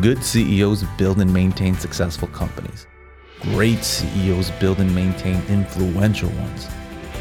Good 0.00 0.24
CEOs 0.24 0.82
build 0.98 1.20
and 1.20 1.32
maintain 1.32 1.76
successful 1.76 2.26
companies. 2.28 2.88
Great 3.40 3.84
CEOs 3.84 4.50
build 4.58 4.80
and 4.80 4.92
maintain 4.92 5.40
influential 5.46 6.28
ones. 6.30 6.66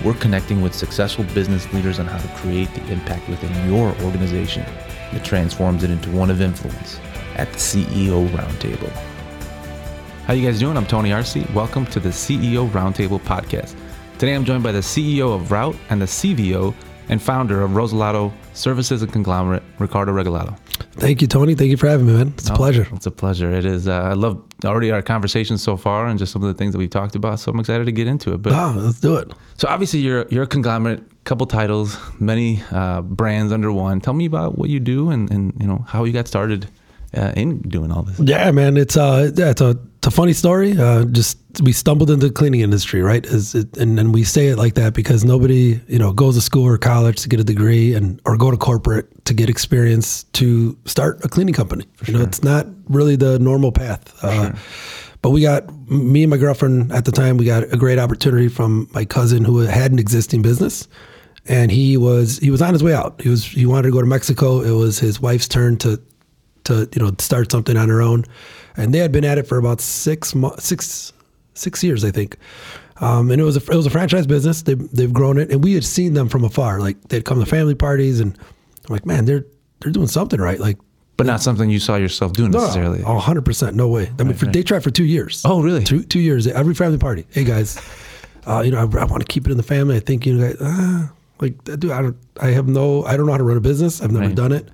We're 0.04 0.16
connecting 0.16 0.62
with 0.62 0.73
successful 0.73 1.25
business 1.36 1.71
leaders 1.73 2.00
on 2.00 2.07
how 2.07 2.18
to 2.18 2.28
create 2.39 2.73
the 2.73 2.84
impact 2.91 3.30
within 3.30 3.71
your 3.71 3.89
organization 4.02 4.66
that 5.14 5.23
transforms 5.23 5.84
it 5.84 5.91
into 5.91 6.09
one 6.09 6.32
of 6.32 6.41
influence 6.41 7.00
at 7.36 7.52
the 7.54 7.59
CEO 7.59 8.28
Roundtable. 8.30 8.89
How 10.25 10.34
you 10.34 10.43
guys 10.43 10.57
doing? 10.57 10.75
I'm 10.75 10.88
Tony 10.88 11.13
Arce. 11.13 11.36
Welcome 11.54 11.86
to 11.86 12.00
the 12.00 12.09
CEO 12.09 12.68
Roundtable 12.71 13.20
podcast. 13.20 13.75
Today 14.18 14.34
I'm 14.34 14.43
joined 14.43 14.63
by 14.63 14.71
the 14.71 14.79
CEO 14.79 15.36
of 15.36 15.52
Route 15.52 15.77
and 15.91 16.02
the 16.02 16.07
CVO 16.07 16.73
and 17.09 17.21
founder 17.21 17.61
of 17.61 17.71
Rozalado 17.71 18.34
Services 18.54 19.04
and 19.04 19.13
Conglomerate, 19.13 19.61
Ricardo 19.77 20.11
Regalado. 20.11 20.57
Thank 20.76 21.21
you, 21.21 21.28
Tony. 21.28 21.55
Thank 21.55 21.71
you 21.71 21.78
for 21.78 21.88
having 21.88 22.08
me, 22.08 22.13
man. 22.13 22.34
It's 22.38 22.49
a 22.49 22.54
pleasure. 22.54 22.88
It's 22.94 23.05
a 23.05 23.12
pleasure. 23.12 23.52
It 23.52 23.66
is. 23.66 23.88
Uh, 23.88 24.02
I 24.02 24.13
love 24.13 24.41
already 24.63 24.91
our 24.91 25.02
conversation 25.02 25.58
so 25.58 25.77
far 25.77 26.08
and 26.08 26.18
just 26.18 26.32
some 26.32 26.41
of 26.41 26.48
the 26.48 26.54
things 26.54 26.72
that 26.72 26.77
we've 26.80 26.90
talked 26.90 27.16
about. 27.16 27.40
So 27.40 27.52
I'm 27.52 27.59
excited 27.59 27.86
to 27.86 27.91
get 27.91 28.08
into 28.08 28.34
it. 28.34 28.41
But 28.41 28.54
oh, 28.54 28.73
let's 28.77 28.99
do 28.99 29.16
it. 29.18 29.32
So 29.58 29.68
obviously 29.68 29.99
you're 29.99 30.26
you're 30.30 30.44
a 30.44 30.48
conglomerate, 30.48 31.04
couple 31.26 31.46
titles, 31.48 31.98
many 32.20 32.63
uh, 32.72 33.02
brands 33.02 33.52
under 33.52 33.72
one. 33.72 33.99
Tell 34.02 34.13
me 34.13 34.26
about 34.26 34.58
what 34.58 34.70
you 34.70 34.80
do 34.80 35.09
and, 35.09 35.30
and 35.32 35.54
you 35.59 35.68
know 35.68 35.85
how 35.88 36.05
you 36.05 36.13
got 36.13 36.27
started 36.27 36.70
uh, 37.16 37.34
in 37.35 37.60
doing 37.62 37.91
all 37.91 38.04
this. 38.04 38.20
Yeah, 38.20 38.52
man. 38.52 38.77
It's 38.77 38.98
uh, 38.98 39.32
it's 39.35 39.62
a 39.62 39.77
it's 40.05 40.14
a 40.14 40.16
funny 40.16 40.34
story. 40.34 40.77
Uh, 40.77 41.04
just 41.05 41.40
we 41.64 41.72
stumbled 41.72 42.12
into 42.12 42.27
the 42.27 42.32
cleaning 42.32 42.62
industry, 42.62 43.02
right? 43.02 43.26
It, 43.26 43.76
and 43.76 44.00
and 44.00 44.13
we 44.13 44.23
say 44.23 44.50
it 44.50 44.58
like 44.58 44.76
that 44.76 44.94
because 44.94 45.26
nobody, 45.26 45.82
you 45.88 45.98
know, 45.98 46.13
goes 46.13 46.36
to 46.36 46.41
school 46.41 46.68
or 46.68 46.77
college 46.77 47.23
to 47.23 47.30
get 47.30 47.40
a 47.40 47.44
degree 47.44 47.96
and 47.96 48.22
or 48.23 48.38
go 48.38 48.52
to 48.52 48.58
corporate 48.58 49.26
to 49.26 49.34
get 49.34 49.49
experience 49.49 50.26
to 50.34 50.77
start 50.86 51.26
a 51.26 51.27
cleaning 51.27 51.55
company. 51.55 51.88
For 51.96 52.12
you 52.12 52.18
know, 52.18 52.23
it's 52.23 52.44
not 52.44 52.68
really 52.88 53.16
the 53.16 53.40
normal 53.40 53.72
path. 53.72 54.24
Uh, 54.24 54.52
sure. 54.52 54.55
But 55.24 55.32
we 55.32 55.41
got 55.41 55.76
me 55.90 56.22
and 56.22 56.29
my 56.29 56.38
girlfriend 56.38 56.91
at 56.91 57.05
the 57.05 57.12
time. 57.12 57.38
We 57.38 57.46
got 57.46 57.63
a 57.63 57.77
great 57.77 57.98
opportunity 57.98 58.48
from 58.48 58.88
my 58.94 59.05
cousin 59.05 59.44
who 59.44 59.57
had 59.62 59.91
an 59.91 59.98
existing 59.98 60.44
business, 60.44 60.88
and 61.48 61.72
he 61.72 61.98
was 61.98 62.38
he 62.38 62.51
was 62.51 62.62
on 62.62 62.74
his 62.74 62.84
way 62.84 62.94
out. 62.94 63.20
He 63.24 63.29
was 63.29 63.44
he 63.44 63.66
wanted 63.66 63.88
to 63.88 63.91
go 63.91 64.01
to 64.01 64.07
Mexico. 64.07 64.62
It 64.62 64.78
was 64.78 65.00
his 65.00 65.19
wife's 65.19 65.47
turn 65.47 65.78
to 65.78 66.00
to 66.66 66.88
you 66.94 67.01
know 67.01 67.12
start 67.18 67.51
something 67.51 67.75
on 67.75 67.90
her 67.90 68.03
own 68.03 68.25
and 68.78 68.94
they 68.94 69.00
had 69.00 69.12
been 69.12 69.25
at 69.25 69.38
it 69.38 69.47
for 69.47 69.57
about 69.57 69.81
six 69.81 70.34
six 70.59 71.13
six 71.53 71.84
years, 71.84 72.03
I 72.03 72.12
think. 72.12 72.38
Um, 73.01 73.29
and 73.31 73.41
it 73.41 73.44
was 73.44 73.57
a 73.57 73.72
it 73.72 73.75
was 73.75 73.85
a 73.85 73.90
franchise 73.90 74.28
business. 74.28 74.62
They 74.62 74.75
they've 74.75 75.12
grown 75.12 75.38
it, 75.38 75.51
and 75.51 75.63
we 75.63 75.73
had 75.73 75.84
seen 75.84 76.13
them 76.13 76.29
from 76.29 76.44
afar. 76.44 76.79
Like 76.79 77.01
they'd 77.09 77.25
come 77.25 77.40
to 77.40 77.45
family 77.45 77.75
parties, 77.75 78.19
and 78.19 78.38
I'm 78.88 78.94
like, 78.94 79.06
man, 79.06 79.25
they're 79.25 79.45
they're 79.81 79.91
doing 79.91 80.07
something 80.07 80.40
right. 80.40 80.59
Like, 80.59 80.78
but 81.17 81.25
not 81.25 81.41
something 81.41 81.69
you 81.69 81.79
saw 81.79 81.97
yourself 81.97 82.34
doing 82.34 82.51
no, 82.51 82.59
necessarily. 82.59 83.03
Oh, 83.03 83.19
hundred 83.19 83.44
percent, 83.44 83.75
no 83.75 83.90
way. 83.90 84.12
I 84.19 84.23
mean, 84.23 84.34
for, 84.34 84.45
right. 84.45 84.53
they 84.53 84.63
tried 84.63 84.84
for 84.84 84.91
two 84.91 85.03
years. 85.03 85.41
Oh, 85.45 85.62
really? 85.62 85.84
Two 85.84 86.03
two 86.03 86.19
years. 86.22 86.47
Every 86.47 86.73
family 86.73 86.97
party. 86.97 87.25
Hey 87.31 87.44
guys, 87.44 87.81
uh, 88.47 88.62
you 88.62 88.72
know, 88.72 88.78
I, 88.78 89.01
I 89.01 89.06
want 89.06 89.19
to 89.22 89.28
keep 89.28 89.45
it 89.45 89.51
in 89.51 89.57
the 89.57 89.63
family. 89.63 89.97
I 89.97 90.01
think 90.01 90.25
you 90.25 90.35
know, 90.35 90.53
uh, 90.59 91.07
like, 91.41 91.62
dude, 91.66 91.91
I 91.91 92.01
don't, 92.01 92.17
I 92.39 92.47
have 92.51 92.69
no, 92.69 93.03
I 93.03 93.17
don't 93.17 93.25
know 93.25 93.34
how 93.34 93.38
to 93.38 93.44
run 93.44 93.57
a 93.57 93.62
business. 93.62 94.01
I've 94.01 94.12
never 94.12 94.28
right. 94.28 94.35
done 94.35 94.53
it 94.53 94.69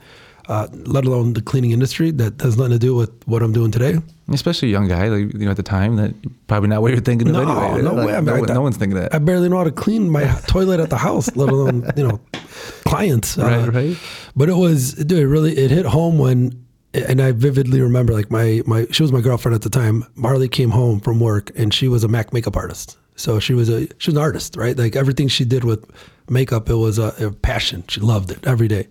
uh, 0.47 0.67
let 0.71 1.05
alone 1.05 1.33
the 1.33 1.41
cleaning 1.41 1.71
industry 1.71 2.11
that 2.11 2.41
has 2.41 2.57
nothing 2.57 2.73
to 2.73 2.79
do 2.79 2.95
with 2.95 3.11
what 3.27 3.41
I'm 3.41 3.53
doing 3.53 3.71
today. 3.71 3.97
Especially 4.31 4.69
a 4.69 4.71
young 4.71 4.87
guy, 4.87 5.07
like 5.07 5.33
you 5.33 5.45
know, 5.45 5.51
at 5.51 5.57
the 5.57 5.63
time, 5.63 5.97
that 5.97 6.13
probably 6.47 6.69
not 6.69 6.81
what 6.81 6.91
you're 6.91 7.01
thinking 7.01 7.27
of 7.27 7.33
no, 7.33 7.41
anyway. 7.41 7.81
No, 7.81 7.93
like, 7.93 8.07
way. 8.07 8.15
I 8.15 8.21
mean, 8.21 8.45
no, 8.45 8.53
no, 8.53 8.61
one's 8.61 8.77
thinking 8.77 8.97
that. 8.97 9.13
I 9.13 9.19
barely 9.19 9.49
know 9.49 9.57
how 9.57 9.63
to 9.63 9.71
clean 9.71 10.09
my 10.09 10.23
toilet 10.47 10.79
at 10.79 10.89
the 10.89 10.97
house, 10.97 11.35
let 11.35 11.49
alone 11.49 11.89
you 11.95 12.07
know, 12.07 12.19
clients. 12.85 13.37
Right, 13.37 13.67
uh, 13.67 13.71
right. 13.71 13.97
But 14.35 14.49
it 14.49 14.55
was, 14.55 14.93
dude, 14.93 15.19
it 15.19 15.27
really 15.27 15.57
it 15.57 15.71
hit 15.71 15.85
home 15.85 16.17
when, 16.17 16.65
and 16.93 17.21
I 17.21 17.33
vividly 17.33 17.81
remember, 17.81 18.13
like 18.13 18.31
my 18.31 18.61
my 18.65 18.87
she 18.91 19.03
was 19.03 19.11
my 19.11 19.21
girlfriend 19.21 19.55
at 19.55 19.61
the 19.61 19.69
time. 19.69 20.05
Marley 20.15 20.47
came 20.47 20.71
home 20.71 20.99
from 21.01 21.19
work, 21.19 21.51
and 21.55 21.73
she 21.73 21.87
was 21.87 22.03
a 22.03 22.07
Mac 22.07 22.33
makeup 22.33 22.55
artist. 22.55 22.97
So 23.15 23.39
she 23.39 23.53
was 23.53 23.69
a 23.69 23.87
she 23.97 24.09
was 24.09 24.15
an 24.15 24.21
artist, 24.21 24.55
right? 24.55 24.77
Like 24.77 24.95
everything 24.95 25.27
she 25.27 25.45
did 25.45 25.63
with 25.63 25.85
makeup, 26.29 26.69
it 26.69 26.75
was 26.75 26.97
a, 26.97 27.13
a 27.19 27.31
passion. 27.31 27.83
She 27.87 27.99
loved 27.99 28.31
it 28.31 28.45
every 28.47 28.67
day. 28.67 28.87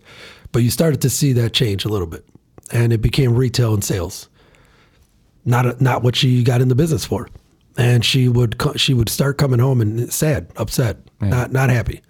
But 0.53 0.63
you 0.63 0.71
started 0.71 1.01
to 1.03 1.11
see 1.11 1.33
that 1.35 1.53
change 1.53 1.85
a 1.85 1.89
little 1.89 2.07
bit, 2.07 2.25
and 2.73 2.93
it 2.93 3.01
became 3.01 3.35
retail 3.35 3.75
and 3.75 3.85
sales. 3.85 4.29
Not 5.45 5.67
a, 5.67 5.83
not 5.83 6.03
what 6.03 6.17
she 6.17 6.43
got 6.43 6.61
in 6.61 6.69
the 6.69 6.75
business 6.75 7.05
for, 7.05 7.29
and 7.77 8.05
she 8.05 8.29
would 8.29 8.61
she 8.77 8.95
would 8.95 9.09
start 9.09 9.39
coming 9.39 9.61
home 9.61 9.81
and 9.81 10.13
sad, 10.13 10.51
upset, 10.57 10.99
not 11.21 11.53
not 11.53 11.71
happy, 11.71 12.03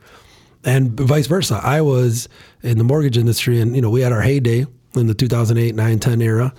and 0.65 0.93
vice 0.93 1.27
versa. 1.27 1.61
I 1.63 1.81
was 1.81 2.29
in 2.63 2.79
the 2.79 2.85
mortgage 2.85 3.17
industry, 3.17 3.61
and 3.61 3.77
you 3.77 3.83
know 3.83 3.91
we 3.91 4.01
had 4.01 4.13
our 4.13 4.23
heyday 4.23 4.67
in 4.97 5.07
the 5.07 5.15
2008, 5.15 5.75
9, 5.75 5.99
10 6.01 6.21
era, 6.21 6.53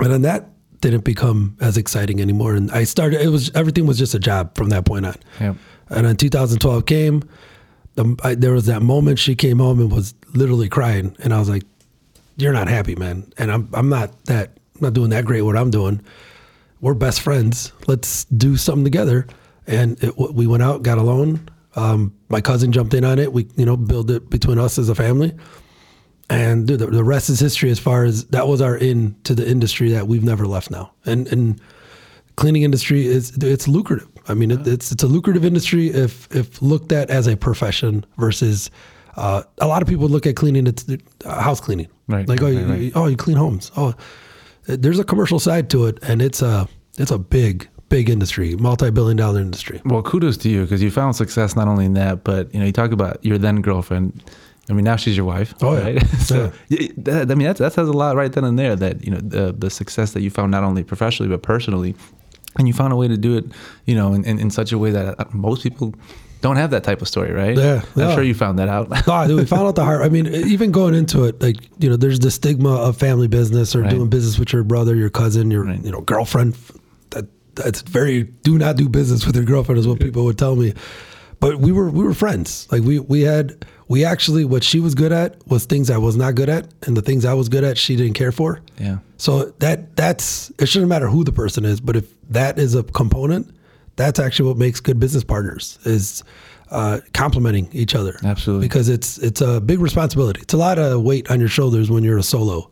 and 0.00 0.10
then 0.10 0.22
that 0.22 0.48
didn't 0.80 1.04
become 1.04 1.56
as 1.60 1.76
exciting 1.76 2.20
anymore. 2.20 2.54
And 2.54 2.70
I 2.70 2.84
started. 2.84 3.20
It 3.20 3.28
was 3.28 3.50
everything 3.54 3.86
was 3.86 3.98
just 3.98 4.14
a 4.14 4.18
job 4.18 4.56
from 4.56 4.70
that 4.70 4.84
point 4.84 5.06
on. 5.06 5.14
Yep. 5.40 5.56
And 5.90 6.06
then 6.06 6.16
2012 6.16 6.86
came 6.86 7.22
the, 7.94 8.16
I, 8.22 8.34
there 8.34 8.52
was 8.52 8.66
that 8.66 8.82
moment 8.82 9.18
she 9.18 9.34
came 9.34 9.58
home 9.58 9.80
and 9.80 9.90
was 9.90 10.14
literally 10.32 10.68
crying, 10.68 11.16
and 11.20 11.32
I 11.32 11.38
was 11.38 11.48
like, 11.48 11.62
"You're 12.36 12.52
not 12.52 12.68
happy, 12.68 12.96
man." 12.96 13.32
And 13.38 13.50
I'm 13.50 13.68
I'm 13.72 13.88
not 13.88 14.24
that 14.26 14.50
I'm 14.76 14.80
not 14.80 14.92
doing 14.94 15.10
that 15.10 15.24
great. 15.24 15.42
What 15.42 15.56
I'm 15.56 15.70
doing, 15.70 16.00
we're 16.80 16.94
best 16.94 17.20
friends. 17.20 17.72
Let's 17.86 18.24
do 18.26 18.56
something 18.56 18.84
together. 18.84 19.26
And 19.66 20.02
it, 20.02 20.16
we 20.18 20.46
went 20.46 20.62
out, 20.62 20.82
got 20.82 20.98
a 20.98 21.02
loan. 21.02 21.48
Um, 21.76 22.14
my 22.28 22.40
cousin 22.40 22.72
jumped 22.72 22.94
in 22.94 23.04
on 23.04 23.18
it. 23.18 23.32
We 23.32 23.48
you 23.56 23.64
know 23.64 23.76
build 23.76 24.10
it 24.10 24.28
between 24.30 24.58
us 24.58 24.78
as 24.78 24.88
a 24.88 24.94
family. 24.94 25.32
And 26.30 26.66
dude, 26.66 26.80
the, 26.80 26.86
the 26.86 27.04
rest 27.04 27.28
is 27.28 27.38
history. 27.38 27.70
As 27.70 27.78
far 27.78 28.04
as 28.04 28.24
that 28.26 28.48
was 28.48 28.60
our 28.60 28.76
in 28.76 29.14
to 29.24 29.34
the 29.34 29.48
industry 29.48 29.90
that 29.90 30.08
we've 30.08 30.24
never 30.24 30.46
left 30.46 30.70
now. 30.70 30.92
And 31.06 31.28
and 31.28 31.60
cleaning 32.36 32.62
industry 32.62 33.06
is 33.06 33.36
it's 33.36 33.68
lucrative. 33.68 34.08
I 34.28 34.34
mean, 34.34 34.50
it, 34.50 34.66
it's 34.66 34.92
it's 34.92 35.02
a 35.02 35.06
lucrative 35.06 35.44
industry 35.44 35.88
if 35.88 36.34
if 36.34 36.60
looked 36.62 36.92
at 36.92 37.10
as 37.10 37.26
a 37.26 37.36
profession 37.36 38.04
versus 38.16 38.70
uh, 39.16 39.42
a 39.60 39.66
lot 39.66 39.82
of 39.82 39.88
people 39.88 40.08
look 40.08 40.26
at 40.26 40.36
cleaning 40.36 40.66
it's 40.66 40.86
uh, 41.24 41.40
house 41.40 41.60
cleaning. 41.60 41.88
Right. 42.08 42.28
Like 42.28 42.42
oh 42.42 42.46
right, 42.46 42.54
you, 42.54 42.66
right. 42.66 42.92
oh 42.94 43.06
you 43.06 43.16
clean 43.16 43.36
homes. 43.36 43.70
Oh, 43.76 43.94
there's 44.66 44.98
a 44.98 45.04
commercial 45.04 45.38
side 45.38 45.70
to 45.70 45.86
it, 45.86 45.98
and 46.02 46.22
it's 46.22 46.42
a 46.42 46.68
it's 46.98 47.10
a 47.10 47.18
big 47.18 47.68
big 47.88 48.08
industry, 48.08 48.56
multi-billion 48.56 49.16
dollar 49.16 49.40
industry. 49.40 49.80
Well, 49.84 50.02
kudos 50.02 50.36
to 50.38 50.48
you 50.48 50.62
because 50.62 50.82
you 50.82 50.90
found 50.90 51.16
success 51.16 51.54
not 51.54 51.68
only 51.68 51.84
in 51.84 51.94
that, 51.94 52.24
but 52.24 52.52
you 52.52 52.60
know 52.60 52.66
you 52.66 52.72
talk 52.72 52.92
about 52.92 53.24
your 53.24 53.38
then 53.38 53.60
girlfriend. 53.60 54.22
I 54.68 54.72
mean, 54.72 54.84
now 54.84 54.96
she's 54.96 55.14
your 55.14 55.26
wife. 55.26 55.54
Oh, 55.60 55.76
right? 55.76 55.94
yeah. 55.94 56.06
so, 56.18 56.52
yeah. 56.68 56.88
That, 56.96 57.30
I 57.30 57.34
mean, 57.34 57.46
that, 57.46 57.58
that 57.58 57.74
says 57.74 57.86
a 57.86 57.92
lot 57.92 58.16
right 58.16 58.32
then 58.32 58.44
and 58.44 58.58
there 58.58 58.74
that, 58.74 59.04
you 59.04 59.10
know, 59.10 59.18
the, 59.18 59.52
the 59.52 59.68
success 59.68 60.12
that 60.12 60.22
you 60.22 60.30
found 60.30 60.52
not 60.52 60.64
only 60.64 60.82
professionally, 60.82 61.28
but 61.28 61.42
personally 61.42 61.94
and 62.56 62.68
you 62.68 62.74
found 62.74 62.92
a 62.92 62.96
way 62.96 63.08
to 63.08 63.16
do 63.16 63.36
it, 63.36 63.44
you 63.84 63.94
know, 63.94 64.12
in, 64.14 64.24
in, 64.24 64.38
in, 64.38 64.50
such 64.50 64.72
a 64.72 64.78
way 64.78 64.90
that 64.90 65.18
uh, 65.18 65.24
most 65.32 65.62
people 65.62 65.94
don't 66.40 66.56
have 66.56 66.70
that 66.70 66.84
type 66.84 67.00
of 67.00 67.08
story, 67.08 67.32
right? 67.32 67.56
Yeah, 67.56 67.82
I'm 67.96 68.14
sure 68.14 68.22
you 68.22 68.34
found 68.34 68.58
that 68.58 68.68
out. 68.68 68.90
no, 69.06 69.36
we 69.36 69.46
found 69.46 69.66
out 69.66 69.76
the 69.76 69.84
hard. 69.84 70.02
I 70.02 70.08
mean, 70.10 70.26
even 70.26 70.72
going 70.72 70.94
into 70.94 71.24
it, 71.24 71.40
like 71.40 71.56
you 71.78 71.88
know, 71.88 71.96
there's 71.96 72.18
the 72.18 72.30
stigma 72.30 72.74
of 72.74 72.96
family 72.98 73.28
business 73.28 73.74
or 73.74 73.80
right. 73.80 73.90
doing 73.90 74.10
business 74.10 74.38
with 74.38 74.52
your 74.52 74.62
brother, 74.62 74.94
your 74.94 75.10
cousin, 75.10 75.50
your 75.50 75.64
right. 75.64 75.82
you 75.82 75.90
know 75.90 76.02
girlfriend. 76.02 76.54
That 77.10 77.26
that's 77.54 77.80
very 77.80 78.24
do 78.24 78.58
not 78.58 78.76
do 78.76 78.88
business 78.88 79.26
with 79.26 79.36
your 79.36 79.44
girlfriend 79.44 79.78
is 79.78 79.88
what 79.88 80.00
people 80.00 80.24
would 80.24 80.38
tell 80.38 80.54
me. 80.54 80.74
But 81.40 81.60
we 81.60 81.72
were 81.72 81.90
we 81.90 82.04
were 82.04 82.14
friends. 82.14 82.68
Like 82.70 82.82
we 82.82 82.98
we 82.98 83.22
had 83.22 83.64
we 83.88 84.04
actually 84.04 84.44
what 84.44 84.64
she 84.64 84.80
was 84.80 84.94
good 84.94 85.12
at 85.12 85.46
was 85.46 85.64
things 85.64 85.90
I 85.90 85.98
was 85.98 86.16
not 86.16 86.34
good 86.34 86.48
at, 86.48 86.68
and 86.86 86.96
the 86.96 87.02
things 87.02 87.24
I 87.24 87.34
was 87.34 87.48
good 87.48 87.64
at 87.64 87.78
she 87.78 87.96
didn't 87.96 88.14
care 88.14 88.32
for. 88.32 88.60
Yeah. 88.78 88.98
So 89.24 89.44
that 89.60 89.96
that's 89.96 90.52
it 90.58 90.66
shouldn't 90.66 90.90
matter 90.90 91.08
who 91.08 91.24
the 91.24 91.32
person 91.32 91.64
is, 91.64 91.80
but 91.80 91.96
if 91.96 92.14
that 92.28 92.58
is 92.58 92.74
a 92.74 92.82
component, 92.82 93.56
that's 93.96 94.18
actually 94.18 94.50
what 94.50 94.58
makes 94.58 94.80
good 94.80 95.00
business 95.00 95.24
partners 95.24 95.78
is 95.84 96.22
uh, 96.70 97.00
complementing 97.14 97.70
each 97.72 97.94
other. 97.94 98.18
Absolutely. 98.22 98.68
Because 98.68 98.90
it's 98.90 99.16
it's 99.16 99.40
a 99.40 99.62
big 99.62 99.78
responsibility. 99.78 100.42
It's 100.42 100.52
a 100.52 100.58
lot 100.58 100.78
of 100.78 101.00
weight 101.00 101.30
on 101.30 101.40
your 101.40 101.48
shoulders 101.48 101.90
when 101.90 102.04
you're 102.04 102.18
a 102.18 102.22
solo 102.22 102.70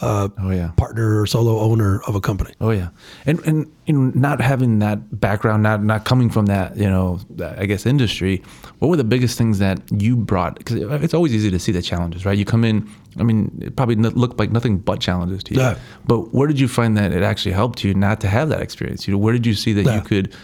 uh, 0.00 0.28
oh 0.38 0.50
yeah 0.50 0.70
partner 0.76 1.20
or 1.20 1.26
solo 1.26 1.58
owner 1.58 2.00
of 2.06 2.14
a 2.14 2.20
company. 2.20 2.54
Oh 2.60 2.70
yeah, 2.70 2.88
and 3.26 3.38
and 3.40 3.70
you 3.86 3.94
know 3.94 4.12
not 4.14 4.40
having 4.40 4.78
that 4.78 5.20
background, 5.20 5.62
not 5.62 5.82
not 5.82 6.04
coming 6.04 6.30
from 6.30 6.46
that 6.46 6.76
you 6.76 6.88
know 6.88 7.20
I 7.38 7.66
guess 7.66 7.86
industry. 7.86 8.42
What 8.78 8.88
were 8.88 8.96
the 8.96 9.04
biggest 9.04 9.36
things 9.36 9.58
that 9.58 9.80
you 9.90 10.16
brought? 10.16 10.56
Because 10.56 10.76
it's 11.02 11.14
always 11.14 11.34
easy 11.34 11.50
to 11.50 11.58
see 11.58 11.72
the 11.72 11.82
challenges, 11.82 12.24
right? 12.24 12.36
You 12.36 12.44
come 12.44 12.64
in. 12.64 12.88
I 13.18 13.24
mean, 13.24 13.58
it 13.60 13.76
probably 13.76 13.96
looked 13.96 14.38
like 14.38 14.50
nothing 14.50 14.78
but 14.78 15.00
challenges 15.00 15.42
to 15.44 15.54
you. 15.54 15.60
Yeah. 15.60 15.78
But 16.06 16.32
where 16.32 16.46
did 16.46 16.60
you 16.60 16.68
find 16.68 16.96
that 16.96 17.12
it 17.12 17.22
actually 17.22 17.52
helped 17.52 17.82
you 17.82 17.92
not 17.92 18.20
to 18.20 18.28
have 18.28 18.48
that 18.50 18.62
experience? 18.62 19.06
You 19.06 19.12
know, 19.12 19.18
where 19.18 19.32
did 19.32 19.44
you 19.44 19.54
see 19.54 19.72
that 19.72 19.84
yeah. 19.84 19.96
you 19.96 20.00
could, 20.00 20.34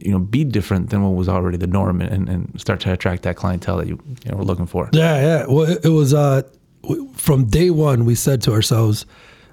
you 0.00 0.10
know, 0.10 0.18
be 0.18 0.42
different 0.42 0.88
than 0.90 1.02
what 1.02 1.10
was 1.10 1.28
already 1.28 1.58
the 1.58 1.66
norm 1.66 2.00
and, 2.00 2.28
and 2.28 2.60
start 2.60 2.80
to 2.80 2.92
attract 2.92 3.24
that 3.24 3.36
clientele 3.36 3.76
that 3.76 3.88
you, 3.88 4.00
you 4.24 4.30
know, 4.30 4.38
were 4.38 4.44
looking 4.44 4.66
for? 4.66 4.88
Yeah, 4.92 5.20
yeah. 5.20 5.46
Well, 5.46 5.70
it, 5.70 5.84
it 5.84 5.90
was. 5.90 6.14
Uh, 6.14 6.42
from 7.16 7.46
day 7.46 7.70
one, 7.70 8.04
we 8.04 8.14
said 8.14 8.42
to 8.42 8.52
ourselves, 8.52 9.06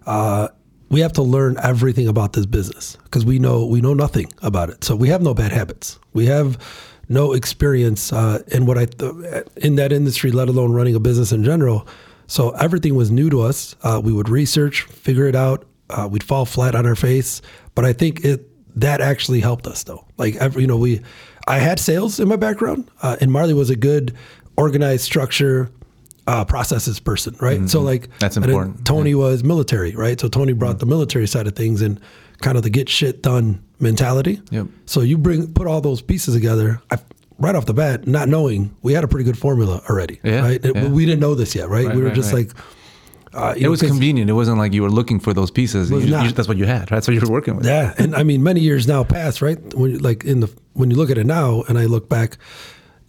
uh, 0.05 0.49
we 0.89 0.99
have 0.99 1.13
to 1.13 1.21
learn 1.21 1.57
everything 1.63 2.07
about 2.07 2.33
this 2.33 2.45
business 2.45 2.97
because 3.05 3.25
we 3.25 3.39
know 3.39 3.65
we 3.65 3.79
know 3.79 3.93
nothing 3.93 4.31
about 4.41 4.69
it. 4.69 4.83
So 4.83 4.95
we 4.95 5.07
have 5.07 5.21
no 5.21 5.33
bad 5.33 5.51
habits. 5.51 5.97
We 6.13 6.25
have 6.25 6.57
no 7.07 7.33
experience 7.33 8.11
uh, 8.11 8.43
in 8.47 8.65
what 8.65 8.77
I 8.77 8.85
th- 8.85 9.45
in 9.57 9.75
that 9.75 9.93
industry, 9.93 10.31
let 10.31 10.49
alone 10.49 10.73
running 10.73 10.95
a 10.95 10.99
business 10.99 11.31
in 11.31 11.43
general. 11.43 11.87
So 12.27 12.51
everything 12.51 12.95
was 12.95 13.09
new 13.09 13.29
to 13.29 13.41
us. 13.41 13.75
Uh, 13.83 14.01
we 14.03 14.11
would 14.11 14.29
research, 14.29 14.83
figure 14.83 15.27
it 15.27 15.35
out. 15.35 15.65
Uh, 15.89 16.07
we'd 16.09 16.23
fall 16.23 16.45
flat 16.45 16.75
on 16.75 16.85
our 16.85 16.95
face, 16.95 17.41
but 17.75 17.83
I 17.85 17.93
think 17.93 18.23
it 18.25 18.47
that 18.77 19.01
actually 19.01 19.41
helped 19.41 19.67
us 19.67 19.83
though. 19.83 20.05
Like 20.17 20.35
every, 20.35 20.61
you 20.61 20.67
know, 20.67 20.77
we 20.77 21.01
I 21.47 21.59
had 21.59 21.79
sales 21.79 22.19
in 22.19 22.27
my 22.27 22.37
background, 22.37 22.89
uh, 23.01 23.17
and 23.21 23.31
Marley 23.31 23.53
was 23.53 23.69
a 23.69 23.75
good 23.75 24.15
organized 24.57 25.03
structure. 25.03 25.71
Uh, 26.27 26.45
processes 26.45 26.99
person, 26.99 27.35
right? 27.41 27.67
So 27.67 27.81
like 27.81 28.03
Mm-hmm. 28.03 28.19
That's 28.19 28.37
important, 28.37 28.85
Tony 28.85 29.15
was 29.15 29.43
military, 29.43 29.95
right? 29.95 30.19
So 30.19 30.27
Tony 30.27 30.53
brought 30.53 30.77
the 30.79 30.85
military 30.85 31.27
side 31.27 31.47
of 31.47 31.55
things 31.55 31.81
and 31.81 31.99
kind 32.41 32.57
of 32.57 32.63
the 32.63 32.69
get 32.69 32.89
shit 32.89 33.23
done 33.23 33.59
mentality. 33.79 34.39
Yep. 34.51 34.67
So 34.85 35.01
you 35.01 35.17
bring 35.17 35.51
put 35.53 35.65
all 35.67 35.81
those 35.81 36.01
pieces 36.01 36.35
together. 36.35 36.79
I, 36.91 36.97
right 37.39 37.55
off 37.55 37.65
the 37.65 37.73
bat, 37.73 38.05
not 38.07 38.29
knowing 38.29 38.69
we 38.83 38.93
had 38.93 39.03
a 39.03 39.07
pretty 39.07 39.23
good 39.25 39.37
formula 39.37 39.81
already, 39.89 40.19
Yeah, 40.23 40.41
right? 40.41 40.63
It- 40.63 40.75
yeah. 40.75 40.87
We 40.89 41.05
didn't 41.07 41.21
know 41.21 41.33
this 41.33 41.55
yet, 41.55 41.69
right? 41.69 41.87
Right, 41.87 41.95
we 41.95 42.01
were 42.03 42.09
right, 42.09 42.15
just 42.15 42.31
right. 42.33 42.45
like, 42.47 42.55
uh, 43.33 43.53
It 43.57 43.63
know, 43.63 43.71
was 43.71 43.81
convenient. 43.81 44.29
It 44.29 44.33
wasn't 44.33 44.59
like 44.59 44.73
you 44.73 44.83
were 44.83 44.91
looking 44.91 45.19
for 45.19 45.33
those 45.33 45.49
pieces. 45.49 45.89
You- 45.89 45.99
you- 46.01 46.31
that's 46.31 46.47
what 46.47 46.57
you 46.57 46.65
had. 46.65 46.87
That's 46.89 47.07
what 47.07 47.15
you 47.15 47.21
were 47.21 47.31
working 47.31 47.55
with. 47.55 47.65
Yeah, 47.65 47.95
and 47.97 48.15
I 48.15 48.21
mean, 48.21 48.43
many 48.43 48.59
years 48.61 48.87
now 48.87 49.03
passed, 49.03 49.41
right? 49.41 49.57
When 49.73 49.97
like 49.97 50.23
in 50.23 50.41
the 50.41 50.49
when 50.73 50.91
you 50.91 50.97
look 50.97 51.09
at 51.09 51.17
it 51.17 51.25
now, 51.25 51.63
and 51.67 51.79
I 51.79 51.85
look 51.85 52.07
back, 52.09 52.37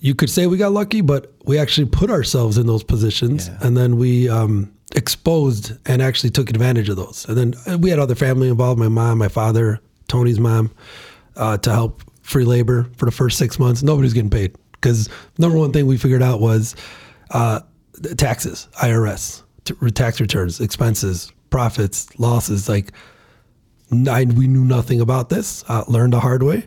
you 0.04 0.14
could 0.16 0.28
say 0.30 0.46
we 0.48 0.56
got 0.56 0.72
lucky, 0.72 1.00
but 1.00 1.32
we 1.44 1.58
actually 1.58 1.86
put 1.86 2.10
ourselves 2.10 2.58
in 2.58 2.66
those 2.66 2.82
positions, 2.82 3.46
Yeah. 3.48 3.58
and 3.66 3.76
then 3.76 3.96
we 3.96 4.28
um, 4.28 4.72
exposed 4.96 5.72
and 5.86 6.02
actually 6.02 6.30
took 6.30 6.50
advantage 6.50 6.88
of 6.88 6.96
those. 6.96 7.24
And 7.28 7.36
then 7.38 7.54
uh, 7.66 7.78
we 7.78 7.88
had 7.90 7.98
other 8.00 8.16
family 8.16 8.48
involved: 8.48 8.78
my 8.80 8.88
mom, 8.88 9.18
my 9.18 9.28
father, 9.28 9.78
Tony's 10.08 10.40
mom, 10.40 10.70
uh, 11.36 11.56
to 11.58 11.70
help 11.72 12.02
free 12.22 12.44
labor 12.44 12.88
for 12.96 13.04
the 13.06 13.12
first 13.12 13.38
six 13.38 13.58
months. 13.60 13.82
Nobody's 13.84 14.12
getting 14.12 14.30
paid 14.30 14.56
because 14.72 15.08
number 15.38 15.56
one 15.56 15.72
thing 15.72 15.86
we 15.86 15.96
figured 15.96 16.22
out 16.22 16.40
was 16.40 16.74
uh, 17.30 17.60
taxes, 18.16 18.66
IRS, 18.82 19.42
t- 19.64 19.74
tax 19.92 20.20
returns, 20.20 20.60
expenses, 20.60 21.32
profits, 21.50 22.18
losses, 22.18 22.68
like. 22.68 22.92
I, 24.08 24.24
we 24.24 24.46
knew 24.46 24.64
nothing 24.64 25.02
about 25.02 25.28
this. 25.28 25.64
Uh, 25.68 25.84
learned 25.86 26.14
the 26.14 26.20
hard 26.20 26.42
way, 26.42 26.66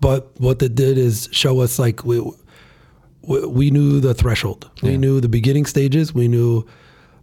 but 0.00 0.32
what 0.40 0.60
it 0.60 0.74
did 0.74 0.98
is 0.98 1.28
show 1.30 1.60
us 1.60 1.78
like 1.78 2.04
we 2.04 2.20
we, 3.28 3.46
we 3.46 3.70
knew 3.70 4.00
the 4.00 4.14
threshold. 4.14 4.68
We 4.82 4.90
Yeah. 4.92 4.96
knew 4.96 5.20
the 5.20 5.28
beginning 5.28 5.66
stages. 5.66 6.14
We 6.14 6.26
knew 6.28 6.64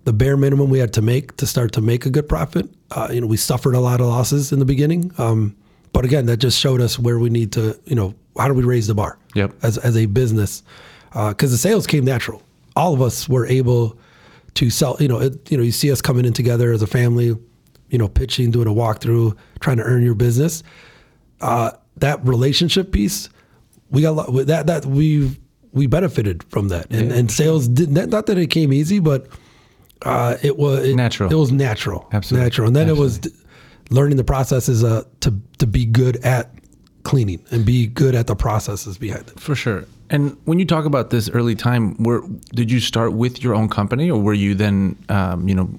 the 0.06 0.14
bare 0.14 0.38
minimum 0.38 0.70
we 0.70 0.80
had 0.80 0.94
to 0.94 1.02
make 1.02 1.36
to 1.38 1.46
start 1.48 1.72
to 1.74 1.82
make 1.82 2.06
a 2.06 2.10
good 2.10 2.30
profit. 2.30 2.70
Uh, 2.92 3.08
you 3.12 3.20
know, 3.22 3.28
we 3.28 3.38
suffered 3.38 3.74
a 3.76 3.80
lot 3.80 4.00
of 4.02 4.08
losses 4.08 4.52
in 4.52 4.60
the 4.60 4.66
beginning, 4.66 5.12
um, 5.18 5.56
but 5.94 6.06
again, 6.06 6.26
that 6.28 6.38
just 6.38 6.60
showed 6.60 6.80
us 6.82 7.00
where 7.00 7.18
we 7.20 7.30
need 7.30 7.52
to. 7.54 7.78
You 7.86 7.96
know, 7.96 8.14
how 8.38 8.48
do 8.48 8.54
we 8.54 8.64
raise 8.64 8.86
the 8.88 8.94
bar? 8.94 9.18
Yep. 9.34 9.54
As 9.64 9.78
as 9.80 9.98
a 9.98 10.06
business, 10.06 10.62
because 11.12 11.52
the 11.52 11.58
sales 11.58 11.88
came 11.88 12.06
natural. 12.06 12.42
All 12.76 12.94
of 12.94 13.02
us 13.02 13.28
were 13.30 13.46
able 13.48 13.98
to 14.56 14.70
sell. 14.70 14.98
You 15.00 15.08
know, 15.08 15.20
it, 15.22 15.50
you 15.52 15.58
know, 15.58 15.64
you 15.64 15.72
see 15.72 15.92
us 15.92 16.02
coming 16.02 16.26
in 16.26 16.34
together 16.34 16.72
as 16.72 16.82
a 16.82 16.88
family. 16.88 17.36
You 17.90 17.98
know, 18.00 18.08
pitching, 18.08 18.52
doing 18.52 18.68
a 18.68 18.72
walkthrough, 18.74 19.36
trying 19.60 19.78
to 19.78 19.84
earn 19.84 20.04
your 20.04 20.16
business. 20.16 20.64
Uh, 21.40 21.72
that 21.98 22.26
relationship 22.26 22.92
piece, 22.92 23.30
we 23.90 24.02
got 24.02 24.10
a 24.12 24.12
lot, 24.14 24.34
with 24.34 24.48
that. 24.48 24.68
That 24.68 24.86
we 24.86 25.36
we 25.76 25.86
benefited 25.88 26.44
from 26.46 26.70
that, 26.70 26.88
and 26.90 27.12
Yeah, 27.12 27.18
and 27.18 27.30
sales 27.32 27.68
did 27.68 27.92
not 27.92 28.10
not 28.10 28.26
that 28.26 28.38
it 28.40 28.48
came 28.48 28.74
easy, 28.74 29.00
but 29.00 29.28
uh, 30.02 30.38
it 30.42 30.58
was 30.58 30.84
it, 30.88 30.96
Natural. 30.96 31.32
It 31.32 31.36
was 31.36 31.52
natural, 31.52 32.08
Absolutely. 32.12 32.46
natural, 32.46 32.68
and 32.68 32.76
then 32.76 32.90
it 32.90 32.98
was 32.98 33.20
d- 33.20 33.30
learning 33.92 34.18
the 34.18 34.24
processes 34.24 34.84
uh, 34.84 35.04
to 35.20 35.34
to 35.60 35.68
be 35.68 35.86
good 35.86 36.18
at 36.26 36.52
cleaning 37.04 37.44
and 37.52 37.66
be 37.66 37.86
good 37.86 38.16
at 38.16 38.26
the 38.28 38.36
processes 38.36 38.98
behind 38.98 39.28
it. 39.28 39.40
For 39.40 39.54
sure. 39.56 39.86
And 40.10 40.38
when 40.46 40.60
you 40.60 40.66
talk 40.66 40.86
about 40.86 41.10
this 41.10 41.30
early 41.30 41.56
time, 41.56 41.96
where 42.04 42.22
did 42.54 42.72
you 42.72 42.80
start 42.80 43.14
with 43.14 43.44
your 43.44 43.56
own 43.56 43.70
company, 43.70 44.10
or 44.12 44.22
were 44.22 44.34
you 44.34 44.54
then, 44.54 44.98
um, 45.10 45.48
you 45.48 45.56
know, 45.56 45.70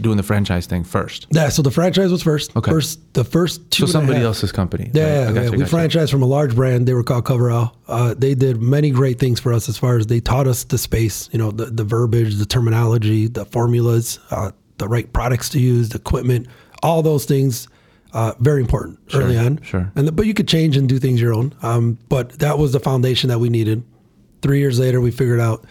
doing 0.00 0.16
the 0.16 0.22
franchise 0.22 0.66
thing 0.66 0.82
first? 0.82 1.26
Yeah, 1.30 1.48
so 1.48 1.62
the 1.62 1.70
franchise 1.70 2.10
was 2.10 2.22
first. 2.22 2.56
Okay. 2.56 2.70
First, 2.70 3.14
the 3.14 3.24
first 3.24 3.70
two. 3.70 3.86
So 3.86 3.92
somebody 3.92 4.20
else's 4.20 4.50
company. 4.50 4.90
Yeah, 4.92 5.26
right? 5.26 5.34
yeah, 5.34 5.42
yeah. 5.42 5.50
we 5.50 5.58
franchised 5.58 6.10
from 6.10 6.22
a 6.22 6.26
large 6.26 6.54
brand. 6.56 6.88
They 6.88 6.94
were 6.94 7.04
called 7.04 7.26
Coverall. 7.26 7.76
Uh, 7.86 8.14
they 8.14 8.34
did 8.34 8.60
many 8.60 8.90
great 8.90 9.18
things 9.18 9.38
for 9.38 9.52
us 9.52 9.68
as 9.68 9.78
far 9.78 9.96
as 9.96 10.06
they 10.08 10.20
taught 10.20 10.46
us 10.46 10.64
the 10.64 10.78
space, 10.78 11.28
you 11.32 11.38
know, 11.38 11.50
the, 11.50 11.66
the 11.66 11.84
verbiage, 11.84 12.36
the 12.36 12.46
terminology, 12.46 13.28
the 13.28 13.44
formulas, 13.44 14.18
uh, 14.30 14.50
the 14.78 14.88
right 14.88 15.12
products 15.12 15.48
to 15.50 15.60
use, 15.60 15.90
the 15.90 15.98
equipment, 15.98 16.48
all 16.82 17.02
those 17.02 17.24
things. 17.24 17.68
Uh, 18.16 18.32
very 18.40 18.62
important 18.62 18.98
early 19.12 19.36
on. 19.36 19.60
sure. 19.62 19.92
And 19.94 20.08
the, 20.08 20.12
but 20.12 20.24
you 20.26 20.32
could 20.32 20.48
change 20.48 20.74
and 20.78 20.88
do 20.88 20.98
things 20.98 21.20
your 21.20 21.34
own. 21.34 21.54
Um, 21.62 21.98
but 22.08 22.30
that 22.38 22.56
was 22.58 22.72
the 22.72 22.80
foundation 22.80 23.28
that 23.28 23.38
we 23.40 23.50
needed. 23.50 23.82
Three 24.40 24.58
years 24.58 24.78
later, 24.78 25.02
we 25.02 25.10
figured 25.10 25.38
out 25.40 25.66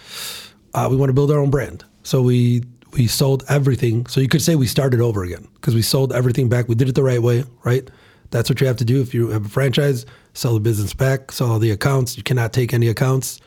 uh, 0.75 0.87
we 0.91 0.95
want 0.95 1.09
to 1.09 1.13
build 1.13 1.31
our 1.31 1.39
own 1.39 1.49
brand. 1.49 1.83
So 2.03 2.21
we 2.21 2.63
we 2.93 3.07
sold 3.07 3.43
everything. 3.49 4.05
So 4.05 4.21
you 4.21 4.27
could 4.27 4.43
say 4.43 4.55
we 4.55 4.67
started 4.67 5.01
over 5.01 5.23
again 5.23 5.47
because 5.55 5.73
we 5.73 5.81
sold 5.81 6.13
everything 6.13 6.47
back. 6.47 6.69
We 6.69 6.75
did 6.75 6.87
it 6.87 6.93
the 6.95 7.01
right 7.03 7.21
way, 7.21 7.43
right? 7.63 7.89
That's 8.29 8.47
what 8.49 8.61
you 8.61 8.67
have 8.67 8.77
to 8.77 8.85
do 8.85 9.01
if 9.01 9.13
you 9.13 9.29
have 9.29 9.45
a 9.45 9.49
franchise. 9.49 10.05
Sell 10.33 10.53
the 10.53 10.59
business 10.59 10.93
back. 10.93 11.31
Sell 11.31 11.51
all 11.51 11.59
the 11.59 11.71
accounts. 11.71 12.15
You 12.15 12.21
cannot 12.23 12.53
take 12.53 12.73
any 12.75 12.89
accounts. 12.89 13.39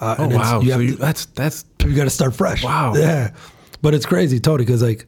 Uh, 0.00 0.16
Oh 0.18 0.28
wow! 0.28 0.60
You 0.60 0.70
so 0.72 0.78
you, 0.80 0.90
to- 0.92 0.96
that's 0.96 1.26
that's 1.26 1.64
we 1.84 1.94
got 1.94 2.04
to 2.04 2.10
start 2.10 2.34
fresh. 2.34 2.64
Wow. 2.64 2.94
Yeah. 2.96 3.30
But 3.82 3.94
it's 3.94 4.06
crazy, 4.06 4.40
Tony, 4.40 4.64
because 4.64 4.82
like 4.82 5.06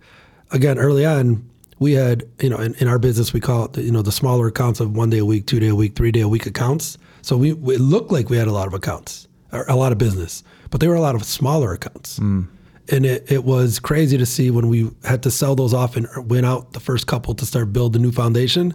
again, 0.52 0.78
early 0.78 1.04
on, 1.06 1.48
we 1.82 1.92
had 1.92 2.24
you 2.40 2.48
know 2.48 2.56
in, 2.56 2.74
in 2.76 2.88
our 2.88 2.98
business 2.98 3.32
we 3.32 3.40
call 3.40 3.66
it 3.66 3.74
the, 3.74 3.82
you 3.82 3.92
know 3.92 4.02
the 4.02 4.12
smaller 4.12 4.46
accounts 4.46 4.80
of 4.80 4.96
one 4.96 5.10
day 5.10 5.18
a 5.18 5.24
week, 5.24 5.46
two 5.46 5.60
day 5.60 5.68
a 5.68 5.74
week, 5.74 5.94
three 5.94 6.12
day 6.12 6.20
a 6.20 6.28
week 6.28 6.46
accounts. 6.46 6.96
So 7.20 7.36
we 7.36 7.50
it 7.50 7.80
looked 7.80 8.10
like 8.10 8.30
we 8.30 8.36
had 8.36 8.48
a 8.48 8.52
lot 8.52 8.66
of 8.66 8.74
accounts 8.74 9.28
a 9.52 9.76
lot 9.76 9.92
of 9.92 9.98
business, 9.98 10.42
but 10.70 10.80
they 10.80 10.88
were 10.88 10.94
a 10.94 11.00
lot 11.00 11.14
of 11.14 11.24
smaller 11.24 11.74
accounts. 11.74 12.16
Hmm. 12.16 12.44
And 12.90 13.06
it, 13.06 13.30
it 13.30 13.44
was 13.44 13.78
crazy 13.78 14.16
to 14.16 14.26
see 14.26 14.50
when 14.50 14.68
we 14.68 14.90
had 15.04 15.22
to 15.24 15.30
sell 15.30 15.54
those 15.54 15.74
off 15.74 15.94
and 15.94 16.08
went 16.28 16.46
out 16.46 16.72
the 16.72 16.80
first 16.80 17.06
couple 17.06 17.34
to 17.34 17.44
start 17.46 17.72
build 17.72 17.92
the 17.92 17.98
new 17.98 18.10
foundation. 18.10 18.74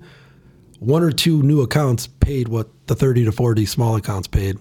One 0.80 1.02
or 1.02 1.12
two 1.12 1.42
new 1.42 1.62
accounts 1.62 2.06
paid 2.06 2.48
what 2.48 2.70
the 2.88 2.96
thirty 2.96 3.26
to 3.26 3.32
forty 3.32 3.66
small 3.66 3.96
accounts 3.96 4.28
paid 4.28 4.58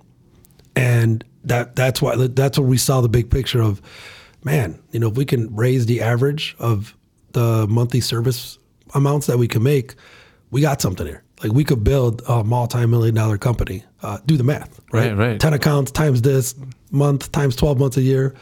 and 0.77 1.25
that 1.45 1.75
that's 1.75 2.03
why 2.03 2.15
that's 2.17 2.59
where 2.59 2.69
we 2.69 2.77
saw 2.77 3.01
the 3.01 3.09
big 3.09 3.31
picture 3.31 3.63
of 3.63 3.81
man 4.45 4.79
you 4.93 5.01
know 5.01 5.09
if 5.09 5.17
we 5.17 5.25
can 5.25 5.53
raise 5.57 5.87
the 5.87 6.03
average 6.03 6.55
of 6.59 6.95
the 7.33 7.67
monthly 7.69 8.01
service 8.01 8.59
amounts 8.95 9.27
that 9.27 9.39
we 9.39 9.49
can 9.49 9.63
make 9.63 9.95
we 10.51 10.61
got 10.61 10.81
something 10.81 11.07
here. 11.07 11.23
Like 11.43 11.53
we 11.53 11.65
could 11.65 11.85
build 11.85 12.23
a 12.29 12.43
multi-million 12.43 13.15
dollar 13.15 13.37
company. 13.37 13.85
Uh, 14.03 14.19
do 14.27 14.37
the 14.37 14.45
math 14.45 14.81
right? 14.93 15.09
Right, 15.09 15.31
right. 15.33 15.41
10 15.41 15.53
accounts 15.55 15.91
times 15.91 16.23
this 16.23 16.55
month 16.91 17.31
times 17.33 17.57
12 17.57 17.79
months 17.79 17.97
a 17.97 18.03
year. 18.03 18.35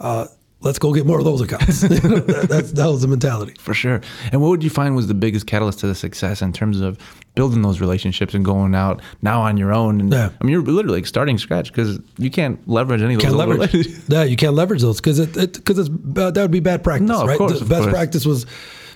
Uh, 0.00 0.26
let's 0.64 0.78
go 0.78 0.92
get 0.92 1.06
more 1.06 1.18
of 1.18 1.24
those 1.24 1.40
accounts 1.40 1.80
that, 1.82 2.46
that's, 2.48 2.72
that 2.72 2.86
was 2.86 3.02
the 3.02 3.08
mentality 3.08 3.54
for 3.58 3.74
sure. 3.74 4.00
And 4.32 4.40
what 4.42 4.48
would 4.48 4.64
you 4.64 4.70
find 4.70 4.96
was 4.96 5.06
the 5.06 5.14
biggest 5.14 5.46
catalyst 5.46 5.78
to 5.80 5.86
the 5.86 5.94
success 5.94 6.42
in 6.42 6.52
terms 6.52 6.80
of 6.80 6.98
building 7.34 7.62
those 7.62 7.80
relationships 7.80 8.32
and 8.34 8.44
going 8.44 8.74
out 8.74 9.00
now 9.22 9.42
on 9.42 9.56
your 9.56 9.72
own? 9.72 10.00
And, 10.00 10.12
Yeah. 10.12 10.30
I 10.40 10.44
mean, 10.44 10.52
you're 10.52 10.62
literally 10.62 10.98
like 10.98 11.06
starting 11.06 11.38
scratch 11.38 11.70
because 11.70 12.00
you 12.18 12.30
can't 12.30 12.66
leverage 12.68 13.02
any 13.02 13.14
of 13.14 13.20
those. 13.20 13.30
can't 13.30 13.36
leverage. 13.36 13.86
yeah, 14.08 14.24
you 14.24 14.36
can't 14.36 14.54
leverage 14.54 14.80
those 14.82 15.00
because 15.00 15.18
it 15.18 15.34
because 15.54 15.78
it's 15.78 15.90
uh, 15.90 16.30
that 16.30 16.42
would 16.42 16.50
be 16.50 16.60
bad 16.60 16.82
practice. 16.82 17.08
No, 17.08 17.22
of 17.22 17.28
right? 17.28 17.38
course, 17.38 17.58
The 17.60 17.64
best 17.66 17.82
course. 17.82 17.92
practice 17.92 18.26
was 18.26 18.46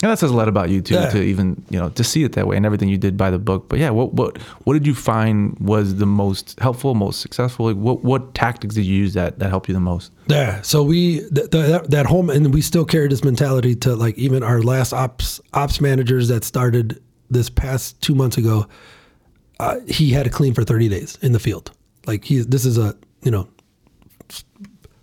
And 0.00 0.12
that 0.12 0.18
says 0.20 0.30
a 0.30 0.36
lot 0.36 0.46
about 0.48 0.70
you 0.70 0.80
too, 0.80 0.94
Yeah. 0.94 1.10
to 1.10 1.20
even 1.22 1.64
you 1.70 1.78
know 1.78 1.88
to 1.90 2.04
see 2.04 2.22
it 2.22 2.32
that 2.32 2.46
way 2.46 2.56
and 2.56 2.64
everything 2.64 2.88
you 2.88 2.98
did 2.98 3.16
by 3.16 3.30
the 3.30 3.38
book. 3.38 3.68
But 3.68 3.78
yeah, 3.80 3.90
what 3.90 4.14
what 4.14 4.38
what 4.64 4.74
did 4.74 4.86
you 4.86 4.94
find 4.94 5.58
was 5.58 5.96
the 5.96 6.06
most 6.06 6.58
helpful, 6.60 6.94
most 6.94 7.20
successful? 7.20 7.66
Like 7.66 7.76
what 7.76 8.04
what 8.04 8.34
tactics 8.34 8.76
did 8.76 8.84
you 8.84 8.94
use 8.96 9.14
that 9.14 9.40
that 9.40 9.50
helped 9.50 9.68
you 9.68 9.74
the 9.74 9.80
most? 9.80 10.12
Yeah. 10.28 10.60
So 10.62 10.82
we 10.84 11.20
th- 11.20 11.50
th- 11.50 11.50
that, 11.50 11.90
that 11.90 12.06
home, 12.06 12.30
and 12.30 12.54
we 12.54 12.60
still 12.60 12.84
carry 12.84 13.08
this 13.08 13.24
mentality 13.24 13.74
to 13.76 13.96
like 13.96 14.16
even 14.18 14.42
our 14.44 14.62
last 14.62 14.92
ops 14.92 15.40
ops 15.54 15.80
managers 15.80 16.28
that 16.28 16.44
started 16.44 17.02
this 17.30 17.50
past 17.50 18.00
two 18.00 18.14
months 18.14 18.36
ago. 18.38 18.66
Uh, 19.58 19.80
he 19.88 20.10
had 20.12 20.24
to 20.24 20.30
clean 20.30 20.54
for 20.54 20.62
thirty 20.62 20.88
days 20.88 21.18
in 21.22 21.32
the 21.32 21.40
field. 21.40 21.72
Like 22.06 22.24
he, 22.24 22.38
this 22.38 22.64
is 22.64 22.78
a 22.78 22.94
you 23.24 23.32
know 23.32 23.48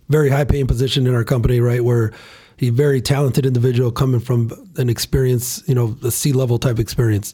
very 0.10 0.30
high 0.30 0.44
paying 0.46 0.68
position 0.68 1.08
in 1.08 1.14
our 1.16 1.24
company, 1.24 1.60
right? 1.60 1.84
Where 1.84 2.14
he 2.58 2.70
very 2.70 3.02
talented 3.02 3.46
individual 3.46 3.92
coming 3.92 4.20
from 4.20 4.52
an 4.78 4.90
experience, 4.90 5.64
you 5.68 5.76
know, 5.76 5.98
a 6.04 6.12
C-level 6.12 6.58
type 6.58 6.80
experience. 6.80 7.34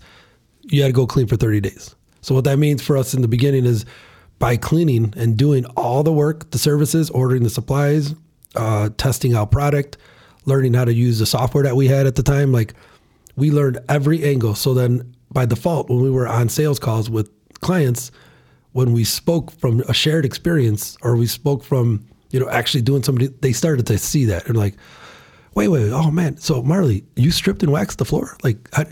You 0.63 0.81
had 0.81 0.89
to 0.89 0.93
go 0.93 1.05
clean 1.05 1.27
for 1.27 1.35
30 1.35 1.61
days. 1.61 1.95
So 2.21 2.35
what 2.35 2.43
that 2.45 2.57
means 2.57 2.81
for 2.81 2.97
us 2.97 3.13
in 3.13 3.21
the 3.21 3.27
beginning 3.27 3.65
is 3.65 3.85
by 4.39 4.57
cleaning 4.57 5.13
and 5.17 5.37
doing 5.37 5.65
all 5.77 6.03
the 6.03 6.13
work, 6.13 6.49
the 6.51 6.57
services, 6.57 7.09
ordering 7.09 7.43
the 7.43 7.49
supplies, 7.49 8.15
uh, 8.55 8.89
testing 8.97 9.35
out 9.35 9.51
product, 9.51 9.97
learning 10.45 10.73
how 10.73 10.85
to 10.85 10.93
use 10.93 11.19
the 11.19 11.25
software 11.25 11.63
that 11.63 11.75
we 11.75 11.87
had 11.87 12.07
at 12.07 12.15
the 12.15 12.23
time, 12.23 12.51
like 12.51 12.73
we 13.35 13.51
learned 13.51 13.79
every 13.87 14.23
angle. 14.23 14.55
So 14.55 14.73
then 14.73 15.15
by 15.31 15.45
default, 15.45 15.89
when 15.89 16.01
we 16.01 16.09
were 16.09 16.27
on 16.27 16.49
sales 16.49 16.79
calls 16.79 17.09
with 17.09 17.29
clients, 17.59 18.11
when 18.73 18.93
we 18.93 19.03
spoke 19.03 19.51
from 19.51 19.81
a 19.81 19.93
shared 19.93 20.25
experience 20.25 20.97
or 21.01 21.15
we 21.15 21.27
spoke 21.27 21.63
from, 21.63 22.05
you 22.31 22.39
know, 22.39 22.49
actually 22.49 22.81
doing 22.81 23.03
somebody, 23.03 23.27
they 23.27 23.53
started 23.53 23.85
to 23.87 23.97
see 23.97 24.25
that 24.25 24.47
and 24.47 24.57
like, 24.57 24.75
wait, 25.53 25.67
wait, 25.67 25.83
wait, 25.83 25.91
oh 25.91 26.11
man. 26.11 26.37
So 26.37 26.61
Marley, 26.61 27.03
you 27.15 27.31
stripped 27.31 27.63
and 27.63 27.71
waxed 27.71 27.97
the 27.97 28.05
floor? 28.05 28.37
Like, 28.43 28.69
I, 28.77 28.85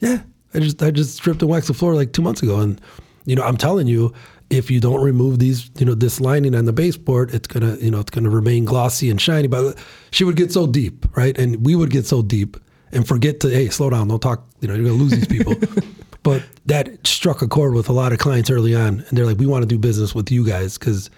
yeah, 0.00 0.22
I 0.52 0.60
just, 0.60 0.82
I 0.82 0.90
just 0.90 1.16
stripped 1.16 1.42
and 1.42 1.50
waxed 1.50 1.68
the 1.68 1.74
floor 1.74 1.94
like 1.94 2.12
two 2.12 2.22
months 2.22 2.42
ago. 2.42 2.60
And, 2.60 2.80
you 3.24 3.36
know, 3.36 3.42
I'm 3.42 3.56
telling 3.56 3.86
you, 3.86 4.12
if 4.50 4.70
you 4.70 4.80
don't 4.80 5.02
remove 5.02 5.38
these, 5.38 5.70
you 5.78 5.86
know, 5.86 5.94
this 5.94 6.20
lining 6.20 6.54
on 6.54 6.66
the 6.66 6.72
baseboard, 6.72 7.34
it's 7.34 7.48
gonna, 7.48 7.76
you 7.76 7.90
know, 7.90 8.00
it's 8.00 8.10
gonna 8.10 8.30
remain 8.30 8.64
glossy 8.64 9.10
and 9.10 9.20
shiny. 9.20 9.48
But 9.48 9.76
she 10.10 10.24
would 10.24 10.36
get 10.36 10.52
so 10.52 10.66
deep, 10.66 11.06
right? 11.16 11.36
And 11.38 11.64
we 11.64 11.74
would 11.74 11.90
get 11.90 12.06
so 12.06 12.22
deep 12.22 12.56
and 12.92 13.06
forget 13.06 13.40
to, 13.40 13.48
hey, 13.48 13.68
slow 13.68 13.90
down, 13.90 14.08
don't 14.08 14.20
talk, 14.20 14.46
you 14.60 14.68
know, 14.68 14.74
you're 14.74 14.84
gonna 14.84 14.96
lose 14.96 15.12
these 15.12 15.26
people. 15.26 15.54
but 16.22 16.42
that 16.66 17.06
struck 17.06 17.42
a 17.42 17.48
chord 17.48 17.74
with 17.74 17.88
a 17.88 17.92
lot 17.92 18.12
of 18.12 18.18
clients 18.18 18.50
early 18.50 18.74
on, 18.74 19.04
and 19.08 19.18
they're 19.18 19.26
like, 19.26 19.38
we 19.38 19.46
want 19.46 19.62
to 19.62 19.68
do 19.68 19.78
business 19.78 20.14
with 20.14 20.30
you 20.30 20.46
guys 20.46 20.78
because 20.78 21.10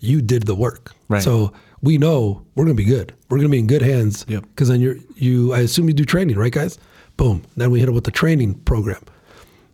you 0.00 0.22
did 0.22 0.44
the 0.44 0.54
work. 0.54 0.92
Right. 1.08 1.22
So 1.22 1.52
we 1.82 1.98
know 1.98 2.44
we're 2.54 2.64
gonna 2.64 2.74
be 2.74 2.84
good. 2.84 3.14
We're 3.28 3.38
gonna 3.38 3.48
be 3.48 3.58
in 3.58 3.66
good 3.66 3.82
hands. 3.82 4.24
Yep. 4.28 4.44
Because 4.50 4.68
then 4.68 4.80
you're 4.80 4.96
you. 5.16 5.52
I 5.52 5.60
assume 5.60 5.88
you 5.88 5.94
do 5.94 6.04
training, 6.04 6.36
right, 6.36 6.52
guys? 6.52 6.78
Boom. 7.16 7.44
Then 7.56 7.70
we 7.70 7.80
hit 7.80 7.88
it 7.88 7.92
with 7.92 8.04
the 8.04 8.10
training 8.10 8.54
program, 8.60 9.02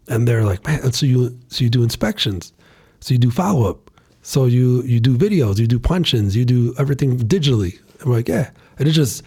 and 0.08 0.26
they're 0.26 0.44
like, 0.44 0.66
man, 0.66 0.92
so 0.92 1.06
you 1.06 1.38
so 1.48 1.64
you 1.64 1.70
do 1.70 1.82
inspections, 1.82 2.52
so 3.00 3.12
you 3.12 3.18
do 3.18 3.30
follow 3.30 3.68
up, 3.68 3.90
so 4.22 4.46
you 4.46 4.82
you 4.82 5.00
do 5.00 5.16
videos, 5.16 5.58
you 5.58 5.66
do 5.66 5.78
punch-ins, 5.78 6.36
you 6.36 6.44
do 6.44 6.74
everything 6.78 7.18
digitally. 7.18 7.78
I'm 8.02 8.10
like, 8.10 8.28
yeah, 8.28 8.50
and 8.78 8.88
it 8.88 8.92
just 8.92 9.22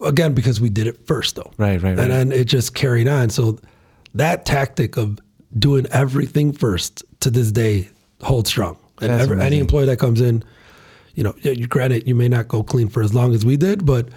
again 0.00 0.34
because 0.34 0.60
we 0.60 0.68
did 0.68 0.86
it 0.86 1.06
first 1.06 1.36
though. 1.36 1.52
Right, 1.56 1.80
right, 1.82 1.96
right. 1.96 1.98
And 1.98 2.10
then 2.10 2.32
it 2.32 2.44
just 2.44 2.74
carried 2.74 3.08
on. 3.08 3.30
So 3.30 3.58
that 4.14 4.44
tactic 4.44 4.96
of 4.96 5.18
doing 5.58 5.86
everything 5.92 6.52
first 6.52 7.04
to 7.20 7.30
this 7.30 7.52
day 7.52 7.88
holds 8.22 8.50
strong. 8.50 8.76
And 9.00 9.10
every, 9.10 9.40
any 9.40 9.58
employee 9.58 9.86
that 9.86 9.98
comes 9.98 10.20
in, 10.20 10.44
you 11.14 11.22
know, 11.22 11.34
granted 11.68 12.06
you 12.06 12.14
may 12.14 12.28
not 12.28 12.48
go 12.48 12.62
clean 12.62 12.88
for 12.88 13.02
as 13.02 13.14
long 13.14 13.34
as 13.34 13.44
we 13.44 13.56
did, 13.56 13.84
but 13.86 14.08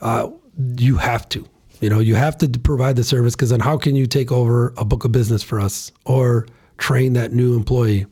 uh, 0.00 0.28
you 0.76 0.96
have 0.96 1.28
to. 1.30 1.46
You 1.80 1.88
know, 1.88 1.98
you 2.00 2.14
have 2.14 2.36
to 2.38 2.48
provide 2.48 2.96
the 2.96 3.04
service 3.04 3.34
because 3.34 3.50
then 3.50 3.60
how 3.60 3.78
can 3.78 3.96
you 3.96 4.06
take 4.06 4.30
over 4.30 4.74
a 4.76 4.84
book 4.84 5.04
of 5.04 5.12
business 5.12 5.42
for 5.42 5.58
us 5.60 5.90
or 6.04 6.46
train 6.76 7.14
that 7.14 7.32
new 7.32 7.56
employee 7.56 8.04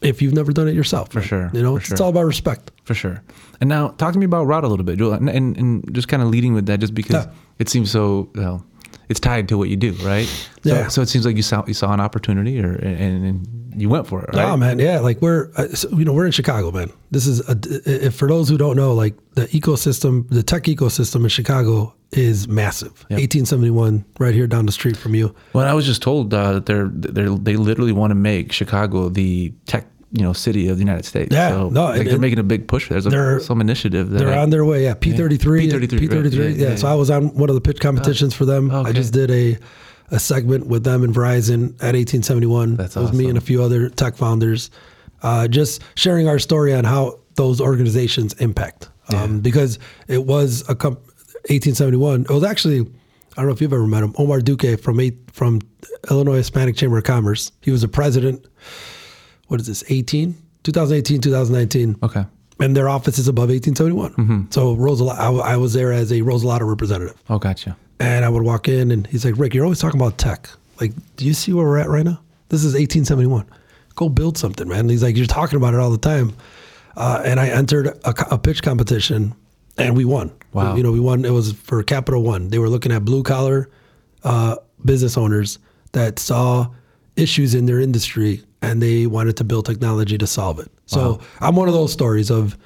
if 0.00 0.20
you've 0.22 0.34
never 0.34 0.52
done 0.52 0.66
it 0.66 0.74
yourself? 0.74 1.10
For 1.12 1.20
sure, 1.20 1.50
You 1.52 1.62
know, 1.62 1.76
it's, 1.76 1.86
sure. 1.86 1.94
it's 1.94 2.00
all 2.00 2.08
about 2.10 2.24
respect. 2.24 2.72
For 2.84 2.94
sure. 2.94 3.22
And 3.60 3.68
now, 3.68 3.88
talk 3.88 4.14
to 4.14 4.18
me 4.18 4.24
about 4.24 4.44
route 4.46 4.64
a 4.64 4.68
little 4.68 4.84
bit, 4.84 4.98
Joel, 4.98 5.12
and, 5.14 5.28
and, 5.28 5.56
and 5.56 5.94
just 5.94 6.08
kind 6.08 6.22
of 6.22 6.28
leading 6.28 6.54
with 6.54 6.66
that, 6.66 6.80
just 6.80 6.94
because 6.94 7.26
Yeah. 7.26 7.32
it 7.58 7.68
seems 7.68 7.90
so. 7.90 8.30
Well, 8.34 8.64
it's 9.08 9.20
tied 9.20 9.48
to 9.48 9.58
what 9.58 9.68
you 9.68 9.76
do, 9.76 9.92
right? 10.04 10.26
So, 10.26 10.74
Yeah. 10.74 10.88
So 10.88 11.02
it 11.02 11.08
seems 11.08 11.24
like 11.24 11.36
you 11.36 11.42
saw 11.42 11.64
you 11.66 11.74
saw 11.74 11.92
an 11.92 12.00
opportunity, 12.00 12.60
or 12.60 12.72
and, 12.72 13.24
and 13.26 13.80
you 13.80 13.88
went 13.88 14.06
for 14.06 14.22
it, 14.22 14.34
right? 14.34 14.44
Oh 14.50 14.56
man, 14.56 14.78
yeah. 14.78 14.98
Like 15.00 15.22
we're, 15.22 15.50
uh, 15.56 15.68
so, 15.68 15.88
you 15.90 16.04
know, 16.04 16.12
we're 16.12 16.26
in 16.26 16.32
Chicago, 16.32 16.70
man. 16.70 16.90
This 17.10 17.26
is 17.26 17.40
a, 17.48 17.58
if 17.86 18.14
for 18.16 18.28
those 18.28 18.48
who 18.48 18.58
don't 18.58 18.76
know, 18.76 18.92
like 18.92 19.14
the 19.34 19.46
ecosystem, 19.48 20.28
the 20.28 20.42
tech 20.42 20.64
ecosystem 20.64 21.22
in 21.22 21.28
Chicago 21.28 21.94
is 22.12 22.48
massive. 22.48 23.04
1871, 23.10 24.04
right 24.18 24.34
here 24.34 24.46
down 24.46 24.66
the 24.66 24.72
street 24.72 24.96
from 24.96 25.14
you. 25.14 25.34
Well, 25.52 25.66
I 25.66 25.74
was 25.74 25.86
just 25.86 26.02
told 26.02 26.32
uh, 26.34 26.54
that 26.54 26.66
they're 26.66 26.88
they're 26.92 27.30
they 27.30 27.56
literally 27.56 27.92
want 27.92 28.10
to 28.10 28.14
make 28.16 28.52
Chicago 28.52 29.08
the 29.08 29.52
tech 29.66 29.86
you 30.12 30.22
know 30.22 30.32
city 30.32 30.68
of 30.68 30.76
the 30.76 30.82
United 30.82 31.04
States. 31.04 31.34
Yeah, 31.34 31.50
so, 31.50 31.68
no, 31.68 31.84
like 31.86 32.06
they're 32.06 32.18
making 32.18 32.38
a 32.38 32.42
big 32.42 32.66
push. 32.66 32.88
There's 32.88 33.06
a, 33.06 33.40
some 33.40 33.60
initiative. 33.60 34.10
They're 34.10 34.30
I- 34.32 34.42
on 34.42 34.50
their 34.50 34.64
way. 34.64 34.84
Yeah, 34.84 34.94
P33. 34.94 35.38
P33. 35.70 35.88
P33. 35.88 36.32
Yeah, 36.32 36.42
Yeah, 36.42 36.68
yeah, 36.70 36.76
So. 36.76 36.88
I 36.88 36.94
was 36.94 37.10
on 37.10 37.34
one 37.34 37.48
of 37.48 37.54
the 37.54 37.60
pitch 37.60 37.80
competitions 37.80 38.34
for 38.34 38.44
them. 38.44 38.70
I 38.70 38.92
just 38.92 39.12
did 39.12 39.30
a 39.30 39.58
a 40.10 40.18
segment 40.18 40.66
with 40.66 40.84
them 40.84 41.04
and 41.04 41.14
Verizon 41.14 41.74
at 41.82 41.94
1871. 41.94 42.76
That's 42.76 42.96
it 42.96 43.00
was 43.00 43.12
me 43.12 43.28
and 43.28 43.36
a 43.36 43.42
few 43.42 43.62
other 43.62 43.90
tech 43.90 44.16
founders, 44.16 44.70
uh, 45.22 45.48
just 45.48 45.82
sharing 45.96 46.28
our 46.28 46.38
story 46.38 46.72
on 46.72 46.84
how 46.84 47.20
those 47.34 47.60
organizations 47.60 48.32
impact. 48.34 48.88
Um, 49.14 49.40
Because 49.40 49.78
it 50.06 50.24
was 50.24 50.62
a 50.68 50.74
comp- 50.74 51.00
1871. 51.48 52.22
It 52.22 52.30
was 52.30 52.44
actually 52.44 52.80
I 53.38 53.42
don't 53.42 53.46
know 53.46 53.52
if 53.54 53.60
you've 53.60 53.72
ever 53.72 53.86
met 53.86 54.02
him, 54.02 54.14
Omar 54.18 54.40
Duque 54.40 54.80
from 54.80 54.98
eight, 54.98 55.16
from 55.32 55.60
Illinois 56.10 56.38
Hispanic 56.38 56.74
Chamber 56.74 56.98
of 56.98 57.04
Commerce. 57.04 57.52
He 57.60 57.70
was 57.70 57.84
a 57.84 57.88
president. 57.88 58.44
What 59.48 59.60
is 59.60 59.66
this? 59.66 59.84
18, 59.88 60.34
2018, 60.62 61.20
2019 61.20 61.96
Okay. 62.02 62.24
and 62.60 62.76
their 62.76 62.88
office 62.88 63.18
is 63.18 63.28
above 63.28 63.48
1871. 63.50 64.48
So 64.50 64.76
Rozalado, 64.76 65.40
I, 65.42 65.52
I 65.54 65.56
was 65.56 65.72
there 65.72 65.92
as 65.92 66.10
a 66.12 66.20
Rozalado 66.20 66.68
representative, 66.68 67.16
Oh, 67.28 67.38
gotcha. 67.38 67.76
and 68.00 68.24
I 68.24 68.28
would 68.28 68.42
walk 68.44 68.68
in, 68.68 68.90
and 68.90 69.06
he's 69.06 69.24
like, 69.24 69.34
"Rick, 69.38 69.54
you're 69.54 69.64
always 69.64 69.78
talking 69.80 70.00
about 70.00 70.18
tech. 70.18 70.48
Like, 70.80 70.92
do 71.16 71.24
you 71.24 71.34
see 71.34 71.52
where 71.52 71.66
we're 71.66 71.78
at 71.78 71.88
right 71.88 72.04
now? 72.04 72.20
This 72.50 72.60
is 72.64 72.74
1871. 72.74 73.44
Go 73.96 74.08
build 74.08 74.38
something, 74.38 74.68
man." 74.68 74.80
And 74.80 74.90
he's 74.90 75.02
like, 75.02 75.16
"You're 75.16 75.26
talking 75.26 75.56
about 75.56 75.74
it 75.74 75.80
all 75.80 75.90
the 75.90 75.98
time." 75.98 76.32
Uh, 76.96 77.22
and 77.24 77.38
I 77.40 77.48
entered 77.48 77.86
a, 77.86 78.34
a 78.34 78.38
pitch 78.38 78.62
competition, 78.62 79.34
and 79.76 79.96
we 79.96 80.04
won. 80.04 80.30
Wow. 80.52 80.74
You 80.76 80.82
know, 80.82 80.92
we 80.92 81.00
won. 81.00 81.24
It 81.24 81.30
was 81.32 81.52
for 81.52 81.82
Capital 81.82 82.22
One. 82.22 82.48
They 82.48 82.58
were 82.58 82.68
looking 82.68 82.92
at 82.92 83.04
blue 83.04 83.22
collar 83.22 83.70
uh, 84.24 84.56
business 84.84 85.16
owners 85.16 85.58
that 85.92 86.18
saw 86.18 86.68
issues 87.16 87.54
in 87.54 87.66
their 87.66 87.80
industry 87.80 88.42
and 88.62 88.82
they 88.82 89.06
wanted 89.06 89.36
to 89.38 89.44
build 89.44 89.66
technology 89.66 90.18
to 90.18 90.26
solve 90.26 90.58
it. 90.58 90.70
So 90.86 91.20
I'm 91.40 91.54
one 91.56 91.68
of 91.68 91.74
those 91.74 91.92
stories 91.92 92.30
of 92.30 92.56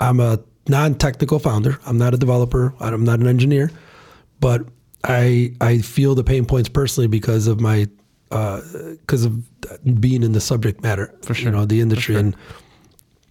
I'm 0.00 0.20
a 0.20 0.38
non-technical 0.68 1.38
founder. 1.38 1.78
I'm 1.86 1.98
not 1.98 2.14
a 2.14 2.16
developer. 2.16 2.74
I'm 2.80 3.04
not 3.04 3.20
an 3.20 3.26
engineer, 3.26 3.70
but 4.40 4.66
I 5.04 5.54
I 5.60 5.78
feel 5.78 6.14
the 6.14 6.24
pain 6.24 6.44
points 6.46 6.68
personally 6.68 7.06
because 7.08 7.46
of 7.46 7.60
my 7.60 7.88
uh, 8.30 8.60
because 9.00 9.24
of 9.24 9.42
being 10.00 10.22
in 10.22 10.32
the 10.32 10.40
subject 10.40 10.82
matter 10.82 11.14
for 11.22 11.34
sure. 11.34 11.50
You 11.50 11.56
know 11.56 11.64
the 11.64 11.80
industry 11.80 12.16
and 12.16 12.36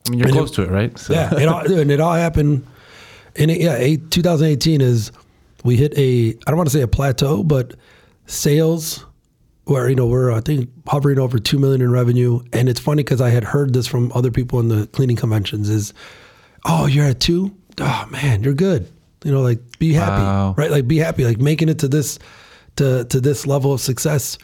I 0.07 0.09
mean, 0.09 0.19
you're 0.19 0.27
And 0.29 0.35
close 0.35 0.51
it- 0.51 0.55
to 0.55 0.63
it, 0.63 0.71
right? 0.71 0.97
So, 0.97 1.13
yeah, 1.13 1.33
it 1.35 1.47
all, 1.47 1.59
and 1.79 1.91
it 1.91 1.99
all 1.99 2.13
happened. 2.13 2.65
In 3.35 3.49
yeah, 3.49 3.75
eight, 3.75 4.09
2018 4.11 4.81
is 4.81 5.11
we 5.63 5.75
hit 5.75 5.95
a 5.97 6.29
I 6.29 6.33
don't 6.47 6.57
want 6.57 6.67
to 6.69 6.73
say 6.73 6.81
a 6.81 6.87
plateau, 6.87 7.43
but 7.43 7.75
sales 8.25 9.05
where 9.69 9.87
you 9.89 9.95
know 9.95 10.07
we're 10.07 10.31
I 10.31 10.41
think 10.41 10.69
hovering 10.87 11.19
over 11.19 11.39
two 11.39 11.59
million 11.59 11.81
in 11.81 11.91
revenue, 11.91 12.41
and 12.53 12.67
it's 12.67 12.79
funny 12.79 13.03
because 13.03 13.21
I 13.21 13.29
had 13.29 13.43
heard 13.43 13.73
this 13.73 13.87
from 13.87 14.11
other 14.13 14.31
people 14.31 14.59
in 14.59 14.67
the 14.69 14.87
cleaning 14.87 15.15
conventions 15.15 15.69
is, 15.69 15.93
oh 16.65 16.85
you're 16.87 17.05
at 17.05 17.19
two, 17.19 17.55
oh 17.79 18.05
man 18.11 18.43
you're 18.43 18.53
good, 18.53 18.91
you 19.23 19.31
know 19.31 19.41
like 19.41 19.59
be 19.79 19.93
happy, 19.93 20.21
Wow. 20.21 20.55
right? 20.57 20.71
Like 20.71 20.87
be 20.87 20.97
happy, 20.97 21.23
like 21.25 21.39
making 21.39 21.69
it 21.69 21.79
to 21.79 21.87
this 21.87 22.19
to 22.77 23.05
to 23.05 23.21
this 23.21 23.45
level 23.47 23.71
of 23.73 23.81
success. 23.81 24.37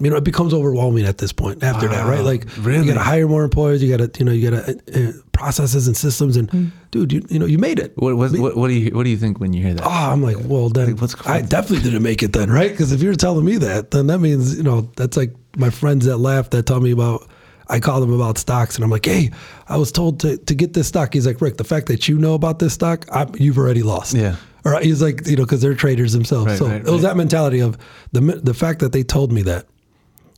You 0.00 0.10
know, 0.10 0.16
it 0.16 0.24
becomes 0.24 0.52
overwhelming 0.52 1.04
at 1.04 1.18
this 1.18 1.32
point 1.32 1.62
after 1.62 1.86
that, 1.86 2.04
right? 2.06 2.24
Like 2.24 2.46
Really? 2.58 2.80
you 2.80 2.92
got 2.92 2.98
to 2.98 3.04
hire 3.04 3.28
more 3.28 3.44
employees. 3.44 3.80
You 3.80 3.96
got 3.96 4.12
to, 4.12 4.18
you 4.18 4.24
know, 4.24 4.32
you 4.32 4.50
got 4.50 4.66
to 4.66 4.72
uh, 4.92 5.08
uh, 5.08 5.12
processes 5.30 5.86
and 5.86 5.96
systems. 5.96 6.36
And 6.36 6.72
dude, 6.90 7.12
you, 7.12 7.22
you 7.30 7.38
know, 7.38 7.46
you 7.46 7.58
made 7.58 7.78
it. 7.78 7.92
What, 7.96 8.16
what, 8.16 8.32
what, 8.32 8.56
what 8.56 8.68
do 8.68 8.74
you 8.74 8.90
what 8.90 9.04
do 9.04 9.10
you 9.10 9.16
think 9.16 9.38
when 9.38 9.52
you 9.52 9.62
hear 9.62 9.72
that? 9.72 9.84
Oh, 9.86 9.88
I'm 9.88 10.20
like, 10.20 10.36
well, 10.40 10.68
then 10.68 10.92
Like, 10.92 11.00
what's- 11.00 11.26
I 11.26 11.42
definitely 11.42 11.84
didn't 11.84 12.02
make 12.02 12.24
it 12.24 12.32
then, 12.32 12.50
right? 12.50 12.72
Because 12.72 12.90
if 12.90 13.02
you're 13.02 13.14
telling 13.14 13.44
me 13.44 13.56
that, 13.58 13.92
then 13.92 14.08
that 14.08 14.18
means, 14.18 14.56
you 14.56 14.64
know, 14.64 14.90
that's 14.96 15.16
like 15.16 15.32
my 15.56 15.70
friends 15.70 16.06
that 16.06 16.18
laugh 16.18 16.50
that 16.50 16.66
tell 16.66 16.80
me 16.80 16.90
about, 16.90 17.28
I 17.68 17.78
call 17.78 18.00
them 18.00 18.12
about 18.12 18.36
stocks 18.36 18.74
and 18.74 18.84
I'm 18.84 18.90
like, 18.90 19.06
hey, 19.06 19.30
I 19.68 19.76
was 19.76 19.92
told 19.92 20.18
to, 20.20 20.36
to 20.38 20.54
get 20.56 20.72
this 20.72 20.88
stock. 20.88 21.14
He's 21.14 21.24
like, 21.26 21.40
Rick, 21.40 21.56
the 21.56 21.64
fact 21.64 21.86
that 21.86 22.08
you 22.08 22.18
know 22.18 22.34
about 22.34 22.58
this 22.58 22.74
stock, 22.74 23.06
I, 23.12 23.28
you've 23.38 23.58
already 23.58 23.84
lost. 23.84 24.14
Yeah. 24.14 24.34
All 24.66 24.72
right. 24.72 24.82
He's 24.82 25.00
like, 25.00 25.24
you 25.26 25.36
know, 25.36 25.44
because 25.44 25.62
they're 25.62 25.74
traders 25.74 26.12
themselves. 26.14 26.46
Right, 26.46 26.58
so 26.58 26.66
right, 26.66 26.76
it 26.80 26.84
was 26.84 26.94
right. 27.04 27.10
that 27.10 27.16
mentality 27.16 27.60
of 27.60 27.78
the 28.12 28.20
the 28.20 28.54
fact 28.54 28.80
that 28.80 28.90
they 28.92 29.04
told 29.04 29.30
me 29.30 29.42
that. 29.42 29.66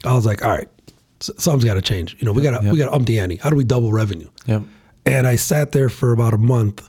I 0.07 0.15
was 0.15 0.27
like, 0.27 0.45
all 0.45 0.51
right, 0.51 0.69
something's 1.21 1.65
got 1.65 1.75
to 1.75 1.83
change. 1.83 2.17
You 2.19 2.27
know, 2.27 2.33
we 2.33 2.43
got 2.43 2.61
to 2.61 2.71
we 2.71 2.79
got 2.79 2.87
to 2.87 2.95
ump 2.95 3.07
the 3.07 3.19
ante. 3.19 3.37
How 3.37 3.51
do 3.51 3.57
we 3.57 3.65
double 3.65 3.93
revenue? 3.93 4.29
Yep. 4.47 4.63
And 5.05 5.27
I 5.27 5.37
sat 5.37 5.73
there 5.73 5.89
for 5.89 6.13
about 6.13 6.35
a 6.35 6.39
month 6.39 6.89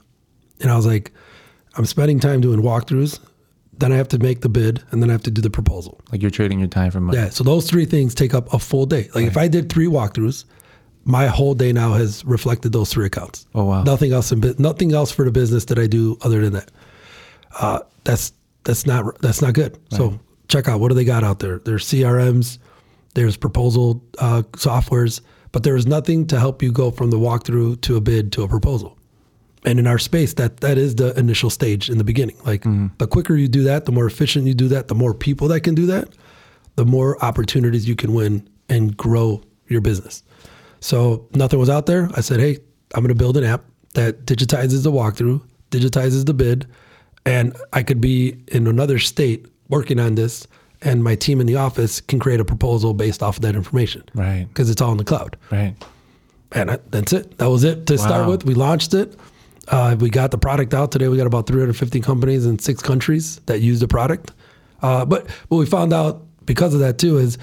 and 0.60 0.70
I 0.70 0.76
was 0.76 0.86
like, 0.86 1.12
I'm 1.76 1.86
spending 1.86 2.18
time 2.18 2.40
doing 2.40 2.60
walkthroughs. 2.60 3.20
Then 3.78 3.92
I 3.92 3.96
have 3.96 4.08
to 4.08 4.18
make 4.18 4.40
the 4.40 4.48
bid 4.48 4.82
and 4.90 5.00
then 5.00 5.08
I 5.08 5.12
have 5.12 5.22
to 5.22 5.30
do 5.30 5.40
the 5.40 5.50
proposal. 5.50 6.00
Like 6.10 6.20
you're 6.20 6.32
trading 6.32 6.58
your 6.58 6.68
time 6.68 6.90
for 6.90 7.00
money. 7.00 7.16
Yeah. 7.16 7.28
So 7.28 7.44
those 7.44 7.70
three 7.70 7.84
things 7.84 8.14
take 8.14 8.34
up 8.34 8.52
a 8.52 8.58
full 8.58 8.86
day. 8.86 9.08
Like 9.14 9.26
if 9.26 9.36
I 9.36 9.46
did 9.46 9.70
three 9.70 9.86
walkthroughs, 9.86 10.44
my 11.04 11.26
whole 11.28 11.54
day 11.54 11.72
now 11.72 11.92
has 11.92 12.24
reflected 12.24 12.72
those 12.72 12.92
three 12.92 13.06
accounts. 13.06 13.46
Oh, 13.54 13.64
wow. 13.64 13.84
Nothing 13.84 14.12
else 14.12 14.32
in 14.32 14.40
nothing 14.58 14.92
else 14.92 15.12
for 15.12 15.24
the 15.24 15.30
business 15.30 15.64
that 15.66 15.78
I 15.78 15.86
do 15.86 16.18
other 16.22 16.42
than 16.42 16.54
that. 16.54 16.70
Uh, 17.58 17.80
that's 18.02 18.32
that's 18.64 18.84
not 18.84 19.18
that's 19.20 19.40
not 19.40 19.54
good. 19.54 19.78
So 19.90 20.18
check 20.48 20.68
out 20.68 20.80
what 20.80 20.88
do 20.88 20.94
they 20.94 21.04
got 21.04 21.22
out 21.22 21.38
there. 21.38 21.60
Their 21.60 21.76
CRMs, 21.76 22.58
there's 23.14 23.36
proposal 23.36 24.02
uh, 24.18 24.42
softwares, 24.52 25.20
but 25.52 25.62
there 25.62 25.76
is 25.76 25.86
nothing 25.86 26.26
to 26.28 26.38
help 26.38 26.62
you 26.62 26.70
go 26.70 26.90
from 26.90 27.10
the 27.10 27.18
walkthrough 27.18 27.80
to 27.82 27.96
a 27.96 28.00
bid 28.00 28.32
to 28.32 28.42
a 28.42 28.48
proposal. 28.48 28.96
And 29.64 29.78
in 29.78 29.86
our 29.86 29.98
space, 29.98 30.34
that 30.34 30.58
that 30.58 30.78
is 30.78 30.94
the 30.96 31.18
initial 31.18 31.50
stage 31.50 31.90
in 31.90 31.98
the 31.98 32.04
beginning. 32.04 32.36
Like 32.44 32.64
the 32.98 33.06
quicker 33.06 33.34
you 33.34 33.48
do 33.48 33.64
that, 33.64 33.86
the 33.86 33.92
more 33.92 34.06
efficient 34.06 34.46
you 34.46 34.54
do 34.54 34.68
that, 34.68 34.88
the 34.88 34.94
more 34.94 35.14
people 35.14 35.48
that 35.48 35.60
can 35.62 35.74
do 35.74 35.86
that, 35.86 36.08
the 36.76 36.84
more 36.84 37.22
opportunities 37.24 37.88
you 37.88 37.96
can 37.96 38.14
win 38.14 38.48
and 38.68 38.96
grow 38.96 39.42
your 39.66 39.80
business. 39.80 40.22
So 40.80 41.26
nothing 41.34 41.58
was 41.58 41.68
out 41.68 41.86
there. 41.86 42.08
I 42.14 42.20
said, 42.20 42.38
hey, 42.38 42.58
I'm 42.94 43.02
going 43.02 43.08
to 43.08 43.14
build 43.18 43.36
an 43.36 43.44
app 43.44 43.64
that 43.94 44.26
digitizes 44.26 44.84
the 44.84 44.92
walkthrough, 44.92 45.42
digitizes 45.70 46.24
the 46.24 46.34
bid, 46.34 46.66
and 47.26 47.56
I 47.72 47.82
could 47.82 48.00
be 48.00 48.36
in 48.48 48.66
another 48.68 48.98
state 48.98 49.46
working 49.68 49.98
on 49.98 50.14
this, 50.14 50.46
and 50.82 51.02
my 51.02 51.14
team 51.14 51.40
in 51.40 51.46
the 51.46 51.56
office 51.56 52.00
can 52.00 52.18
create 52.18 52.40
a 52.40 52.44
proposal 52.44 52.94
based 52.94 53.22
off 53.22 53.36
of 53.36 53.42
that 53.42 53.54
information. 53.56 54.04
Right. 54.14 54.46
Because 54.48 54.70
it's 54.70 54.80
all 54.80 54.92
in 54.92 54.98
the 54.98 55.04
cloud. 55.04 55.36
Right. 55.50 55.74
And 56.52 56.70
I, 56.70 56.78
that's 56.90 57.12
it. 57.12 57.36
That 57.38 57.50
was 57.50 57.64
it 57.64 57.86
to 57.86 57.98
start 57.98 58.28
with. 58.28 58.44
We 58.44 58.54
launched 58.54 58.94
it. 58.94 59.18
Uh, 59.68 59.96
we 59.98 60.08
got 60.08 60.30
the 60.30 60.38
product 60.38 60.72
out 60.72 60.92
today. 60.92 61.08
We 61.08 61.16
got 61.18 61.26
about 61.26 61.46
350 61.46 62.00
companies 62.00 62.46
in 62.46 62.58
six 62.58 62.80
countries 62.80 63.38
that 63.46 63.60
use 63.60 63.80
the 63.80 63.88
product. 63.88 64.32
Uh, 64.80 65.04
but 65.04 65.28
what 65.48 65.58
we 65.58 65.66
found 65.66 65.92
out 65.92 66.22
because 66.46 66.72
of 66.72 66.80
that 66.80 66.98
too 66.98 67.18
is 67.18 67.36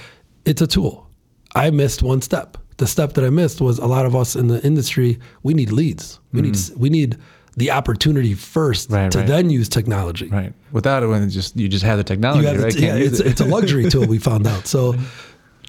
it's 0.46 0.62
a 0.62 0.68
tool. 0.68 1.08
I 1.54 1.70
missed 1.70 2.02
one 2.02 2.22
step. 2.22 2.58
the 2.78 2.88
step 2.88 3.14
that 3.14 3.24
I 3.24 3.30
missed 3.30 3.62
was 3.62 3.78
a 3.80 3.86
lot 3.86 4.06
of 4.06 4.16
us 4.16 4.36
in 4.36 4.48
the 4.48 4.62
industry, 4.66 5.20
we 5.44 5.54
need 5.54 5.72
leads. 5.72 6.20
We 6.34 6.42
need 6.42 6.58
we 6.76 6.90
need 6.90 7.18
the 7.58 7.72
opportunity 7.72 8.34
first. 8.34 8.90
Right, 8.92 9.12
to 9.12 9.20
right. 9.20 9.28
then 9.28 9.50
use 9.50 9.70
technology. 9.70 10.28
Right. 10.28 10.54
Without 10.72 11.04
it, 11.04 11.08
when 11.08 11.30
just 11.30 11.56
you 11.56 11.68
just 11.68 11.86
have 11.86 11.98
the 11.98 12.04
technology, 12.04 12.48
have 12.48 12.62
right? 12.62 12.74
the- 12.74 12.82
yeah, 12.82 12.96
it's, 12.96 13.20
it. 13.20 13.28
it's 13.28 13.42
a 13.42 13.46
luxury 13.46 13.90
tool 13.90 14.06
we 14.06 14.20
found 14.20 14.48
out. 14.48 14.68
So 14.68 14.96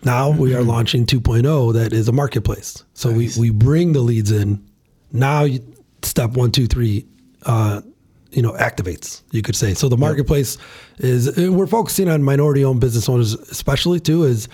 now 0.04 0.30
we 0.30 0.54
are 0.54 0.62
launching 0.62 1.06
2.0 1.06 1.74
that 1.74 1.92
is 1.92 2.08
a 2.08 2.12
marketplace. 2.12 2.84
So 2.94 3.10
we, 3.12 3.30
we 3.38 3.50
bring 3.50 3.92
the 3.92 4.00
leads 4.00 4.30
in. 4.30 4.64
Now 5.12 5.44
you, 5.44 5.60
step 6.02 6.32
one, 6.32 6.50
two, 6.50 6.66
three, 6.66 7.06
uh, 7.44 7.82
you 8.30 8.42
know, 8.42 8.52
activates, 8.52 9.22
you 9.30 9.42
could 9.42 9.56
say. 9.56 9.74
So 9.74 9.88
the 9.88 9.96
marketplace 9.96 10.58
is, 10.98 11.26
and 11.38 11.56
we're 11.56 11.66
focusing 11.66 12.08
on 12.08 12.22
minority 12.22 12.64
owned 12.64 12.80
business 12.80 13.08
owners, 13.08 13.34
especially 13.34 14.00
too, 14.00 14.24
is 14.24 14.48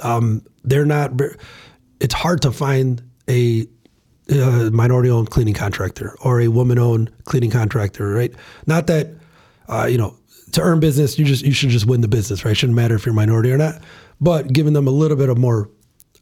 um, 0.00 0.42
they're 0.64 0.86
not, 0.86 1.12
it's 2.00 2.14
hard 2.14 2.42
to 2.42 2.52
find 2.52 3.02
a, 3.28 3.66
uh, 4.30 4.70
minority 4.72 5.10
owned 5.10 5.30
cleaning 5.30 5.54
contractor 5.54 6.16
or 6.22 6.40
a 6.40 6.48
woman 6.48 6.78
owned 6.78 7.10
cleaning 7.24 7.50
contractor, 7.50 8.08
right? 8.10 8.32
Not 8.66 8.86
that, 8.88 9.08
uh, 9.68 9.86
you 9.90 9.98
know, 9.98 10.16
to 10.52 10.62
earn 10.62 10.80
business, 10.80 11.18
you 11.18 11.24
just 11.24 11.44
you 11.44 11.52
should 11.52 11.70
just 11.70 11.86
win 11.86 12.00
the 12.00 12.08
business, 12.08 12.44
right? 12.44 12.52
It 12.52 12.56
shouldn't 12.56 12.76
matter 12.76 12.94
if 12.94 13.04
you're 13.04 13.14
minority 13.14 13.52
or 13.52 13.58
not, 13.58 13.82
but 14.20 14.52
giving 14.52 14.72
them 14.72 14.86
a 14.86 14.90
little 14.90 15.16
bit 15.16 15.28
of 15.28 15.38
more 15.38 15.70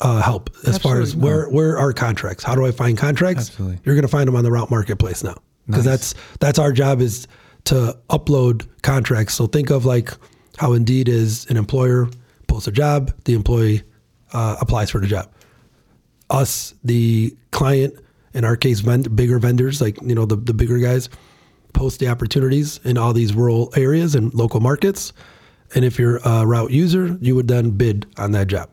uh, 0.01 0.21
help 0.21 0.51
as 0.67 0.79
far 0.79 1.01
as 1.01 1.15
Absolutely. 1.15 1.31
where 1.31 1.49
where 1.51 1.79
are 1.79 1.93
contracts? 1.93 2.45
How 2.45 2.55
do 2.55 2.67
I 2.67 2.71
find 2.71 2.99
contracts? 2.99 3.51
Absolutely. 3.51 3.79
You're 3.85 3.95
going 3.95 4.03
to 4.03 4.09
find 4.09 4.27
them 4.27 4.37
on 4.37 4.45
the 4.45 4.51
Route 4.51 4.71
Marketplace 4.71 5.23
now 5.23 5.37
because 5.67 5.87
Nice. 5.87 6.13
that's 6.13 6.39
that's 6.41 6.59
our 6.59 6.73
job 6.73 7.01
is 7.01 7.27
to 7.65 7.97
upload 8.11 8.67
contracts. 8.83 9.35
So 9.35 9.47
think 9.47 9.71
of 9.71 9.85
like 9.85 10.13
how 10.59 10.73
Indeed 10.73 11.09
is 11.09 11.47
an 11.47 11.57
employer 11.57 12.09
posts 12.47 12.69
a 12.69 12.73
job, 12.73 13.13
the 13.25 13.35
employee 13.35 13.83
uh, 14.33 14.57
applies 14.61 14.91
for 14.91 15.01
the 15.01 15.07
job 15.07 15.31
us, 16.31 16.75
the 16.85 17.35
client, 17.51 17.95
in 18.35 18.45
our 18.45 18.57
case, 18.57 18.81
vend- 18.81 19.15
bigger 19.17 19.39
vendors, 19.39 19.81
like, 19.81 20.01
you 20.03 20.15
know, 20.15 20.27
the, 20.27 20.37
the 20.37 20.55
bigger 20.55 20.79
guys, 20.79 21.09
post 21.73 22.01
the 22.01 22.09
opportunities 22.09 22.81
in 22.85 22.97
all 22.99 23.13
these 23.13 23.35
rural 23.35 23.73
areas 23.77 24.15
and 24.15 24.33
local 24.35 24.61
markets. 24.61 25.13
And 25.75 25.85
if 25.85 25.99
you're 25.99 26.19
a 26.25 26.47
route 26.47 26.71
user, 26.71 27.17
you 27.21 27.35
would 27.35 27.49
then 27.49 27.71
bid 27.71 28.07
on 28.19 28.33
that 28.33 28.47
job, 28.49 28.71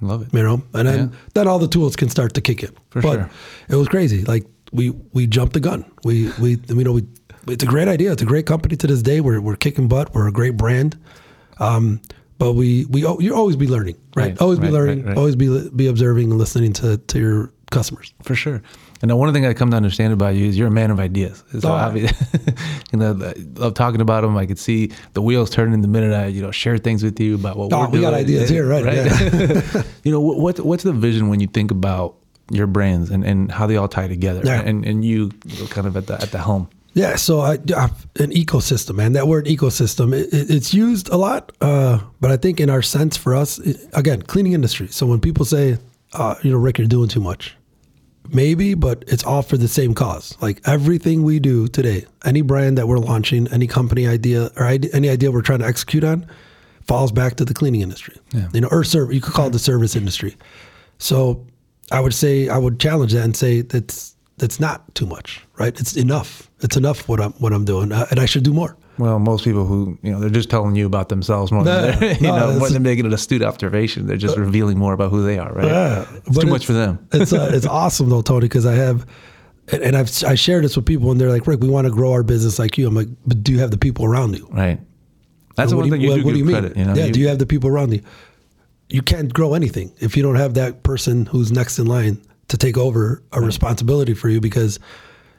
Love 0.00 0.22
it. 0.22 0.28
you 0.32 0.42
know, 0.42 0.62
and 0.74 0.88
then, 0.88 0.98
Yeah. 1.10 1.18
then 1.34 1.48
all 1.48 1.58
the 1.58 1.68
tools 1.68 1.96
can 1.96 2.08
start 2.08 2.34
to 2.34 2.40
kick 2.40 2.62
in. 2.62 2.70
For 2.90 3.02
but 3.02 3.14
sure. 3.14 3.30
it 3.68 3.76
was 3.76 3.88
crazy. 3.88 4.24
Like 4.24 4.46
we, 4.72 4.90
we 5.12 5.26
jumped 5.26 5.54
the 5.54 5.60
gun. 5.60 5.84
We, 6.04 6.30
we, 6.40 6.58
you 6.68 6.84
know, 6.84 6.92
we, 6.92 7.06
it's 7.48 7.62
a 7.62 7.66
great 7.66 7.88
idea. 7.88 8.12
It's 8.12 8.22
a 8.22 8.26
great 8.26 8.46
company 8.46 8.76
to 8.76 8.86
this 8.86 9.02
day. 9.02 9.20
We're, 9.20 9.40
we're 9.40 9.56
kicking 9.56 9.86
butt. 9.88 10.14
We're 10.14 10.28
a 10.28 10.32
great 10.32 10.56
brand. 10.56 10.98
Um, 11.58 12.00
but 12.38 12.52
we, 12.54 12.84
we, 12.86 13.00
you 13.00 13.34
always 13.34 13.56
be 13.56 13.66
learning, 13.66 13.96
right? 14.14 14.28
Right, 14.30 14.40
always 14.40 14.58
be 14.58 14.68
learning, 14.70 14.98
right, 15.04 15.08
right. 15.08 15.18
always 15.18 15.36
be, 15.36 15.68
be 15.70 15.86
observing 15.86 16.30
and 16.30 16.38
listening 16.38 16.72
to, 16.74 16.98
to 16.98 17.18
your 17.18 17.52
customers. 17.70 18.12
For 18.22 18.34
sure. 18.34 18.62
And 19.02 19.10
the 19.10 19.16
one 19.16 19.32
thing 19.34 19.44
I 19.44 19.52
come 19.52 19.70
to 19.72 19.76
understand 19.76 20.12
about 20.14 20.34
you 20.36 20.46
is 20.46 20.56
you're 20.56 20.68
a 20.68 20.70
man 20.70 20.90
of 20.90 20.98
ideas. 21.00 21.44
It's 21.52 21.64
Oh. 21.64 21.72
obvious. 21.72 22.12
you 22.92 22.98
know, 22.98 23.18
I 23.22 23.34
love 23.60 23.74
talking 23.74 24.00
about 24.00 24.22
them. 24.22 24.36
I 24.36 24.46
could 24.46 24.58
see 24.58 24.90
the 25.12 25.20
wheels 25.20 25.50
turning 25.50 25.80
the 25.82 25.88
minute 25.88 26.14
I, 26.14 26.26
you 26.26 26.40
know, 26.40 26.50
share 26.50 26.78
things 26.78 27.02
with 27.02 27.20
you 27.20 27.34
about 27.34 27.56
what 27.58 27.72
Oh, 27.72 27.80
we're 27.80 27.88
we 27.90 28.00
got 28.00 28.10
doing. 28.10 28.20
ideas 28.22 28.48
here, 28.48 28.66
right, 28.66 29.84
you 30.04 30.10
know, 30.12 30.20
what, 30.20 30.38
what 30.38 30.60
what's 30.60 30.82
the 30.82 30.92
vision 30.94 31.28
when 31.28 31.40
you 31.40 31.46
think 31.46 31.70
about 31.70 32.16
your 32.50 32.66
brands 32.66 33.10
and, 33.10 33.24
and 33.24 33.50
how 33.50 33.66
they 33.66 33.76
all 33.76 33.88
tie 33.88 34.08
together 34.08 34.40
Yeah. 34.44 34.60
and, 34.62 34.84
and 34.86 35.04
you, 35.04 35.30
you 35.44 35.60
know, 35.60 35.66
kind 35.66 35.86
of 35.86 35.96
at 35.96 36.06
the 36.06 36.14
at 36.14 36.30
the 36.32 36.38
helm. 36.38 36.68
Yeah, 36.96 37.16
so 37.16 37.40
I, 37.40 37.52
I 37.76 37.90
an 38.24 38.30
ecosystem, 38.32 38.94
man. 38.94 39.12
That 39.12 39.28
word 39.28 39.44
ecosystem, 39.44 40.14
it, 40.14 40.32
it- 40.32 40.50
it's 40.50 40.72
used 40.72 41.10
a 41.10 41.16
lot, 41.18 41.52
uh, 41.60 41.98
but 42.22 42.30
I 42.30 42.38
think 42.38 42.58
in 42.58 42.70
our 42.70 42.80
sense 42.80 43.18
for 43.18 43.34
us, 43.34 43.58
it, 43.58 43.76
again, 43.92 44.22
cleaning 44.22 44.54
industry. 44.54 44.88
So 44.88 45.04
when 45.06 45.20
people 45.20 45.44
say, 45.44 45.76
uh, 46.14 46.36
you 46.42 46.50
know, 46.50 46.56
Rick, 46.56 46.78
you're 46.78 46.86
doing 46.88 47.10
too 47.10 47.20
much, 47.20 47.54
maybe, 48.32 48.72
but 48.72 49.04
it's 49.08 49.24
all 49.24 49.42
for 49.42 49.58
the 49.58 49.68
same 49.68 49.92
cause. 49.92 50.36
Like 50.40 50.60
everything 50.66 51.22
we 51.22 51.38
do 51.38 51.68
today, 51.68 52.06
any 52.24 52.40
brand 52.40 52.78
that 52.78 52.88
we're 52.88 52.98
launching, 52.98 53.46
any 53.52 53.66
company 53.66 54.06
idea 54.08 54.50
or 54.56 54.64
any 54.66 55.10
idea 55.10 55.30
we're 55.30 55.42
trying 55.42 55.58
to 55.60 55.66
execute 55.66 56.02
on, 56.02 56.26
falls 56.86 57.12
back 57.12 57.34
to 57.36 57.44
the 57.44 57.52
cleaning 57.52 57.82
industry. 57.82 58.16
Yeah. 58.32 58.48
You 58.54 58.62
know, 58.62 58.68
or 58.70 58.84
serve. 58.84 59.12
You 59.12 59.20
could 59.20 59.34
call 59.34 59.48
it 59.48 59.52
the 59.52 59.58
service 59.58 59.96
industry. 59.96 60.34
So 60.98 61.44
I 61.92 62.00
would 62.00 62.14
say 62.14 62.48
I 62.48 62.56
would 62.56 62.80
challenge 62.80 63.12
that 63.12 63.22
and 63.24 63.36
say 63.36 63.60
that's 63.60 64.14
that's 64.38 64.58
not 64.60 64.94
too 64.94 65.06
much, 65.06 65.44
right? 65.58 65.78
It's 65.78 65.94
enough. 65.96 66.45
It's 66.60 66.76
enough 66.76 67.08
what 67.08 67.20
I'm 67.20 67.32
what 67.34 67.52
I'm 67.52 67.64
doing, 67.64 67.92
uh, 67.92 68.06
and 68.10 68.18
I 68.18 68.26
should 68.26 68.42
do 68.42 68.52
more. 68.52 68.76
Well, 68.98 69.18
most 69.18 69.44
people 69.44 69.66
who 69.66 69.98
you 70.02 70.10
know 70.10 70.20
they're 70.20 70.30
just 70.30 70.48
telling 70.48 70.74
you 70.74 70.86
about 70.86 71.10
themselves 71.10 71.52
more 71.52 71.64
No, 71.64 71.82
than 71.82 72.00
they're, 72.00 72.14
you 72.20 72.22
no, 72.22 72.38
know 72.52 72.58
more 72.58 72.70
than 72.70 72.82
making 72.82 73.04
an 73.04 73.12
astute 73.12 73.42
observation. 73.42 74.06
They're 74.06 74.16
just 74.16 74.38
revealing 74.38 74.78
more 74.78 74.94
about 74.94 75.10
who 75.10 75.22
they 75.22 75.38
are, 75.38 75.52
right? 75.52 75.66
Yeah, 75.66 76.06
it's 76.24 76.38
too 76.38 76.46
much 76.46 76.64
for 76.64 76.72
them. 76.72 77.06
it's 77.12 77.32
uh, 77.32 77.50
it's 77.52 77.66
awesome 77.66 78.08
though, 78.08 78.22
Tony, 78.22 78.46
because 78.46 78.64
I 78.64 78.72
have, 78.74 79.06
and, 79.70 79.82
and 79.82 79.96
I've 79.96 80.10
I 80.24 80.34
share 80.34 80.62
this 80.62 80.76
with 80.76 80.86
people, 80.86 81.10
and 81.10 81.20
they're 81.20 81.30
like, 81.30 81.46
Rick, 81.46 81.60
we 81.60 81.68
want 81.68 81.86
to 81.86 81.92
grow 81.92 82.12
our 82.12 82.22
business 82.22 82.58
like 82.58 82.78
you. 82.78 82.86
I'm 82.88 82.94
like, 82.94 83.08
but 83.26 83.42
do 83.42 83.52
you 83.52 83.58
have 83.58 83.70
the 83.70 83.78
people 83.78 84.06
around 84.06 84.34
you? 84.34 84.48
Right. 84.50 84.80
That's 85.56 85.70
the 85.70 85.76
what 85.76 85.82
one 85.82 85.90
do 85.90 85.96
thing 85.96 86.00
you 86.00 86.10
what, 86.10 86.16
do 86.16 86.24
what 86.24 86.32
do 86.32 86.38
you 86.38 86.44
credit. 86.46 86.76
mean? 86.76 86.86
You 86.88 86.94
know, 86.94 86.98
yeah, 86.98 87.12
do 87.12 87.20
you 87.20 87.28
have 87.28 87.38
the 87.38 87.46
people 87.46 87.68
around 87.68 87.92
you? 87.92 88.00
You 88.88 89.02
can't 89.02 89.32
grow 89.32 89.52
anything 89.54 89.92
if 89.98 90.16
you 90.16 90.22
don't 90.22 90.36
have 90.36 90.54
that 90.54 90.84
person 90.84 91.26
who's 91.26 91.50
next 91.52 91.78
in 91.78 91.86
line 91.86 92.22
to 92.48 92.56
take 92.56 92.78
over 92.78 93.22
a 93.32 93.40
responsibility 93.40 94.14
for 94.14 94.28
you 94.28 94.40
because 94.40 94.78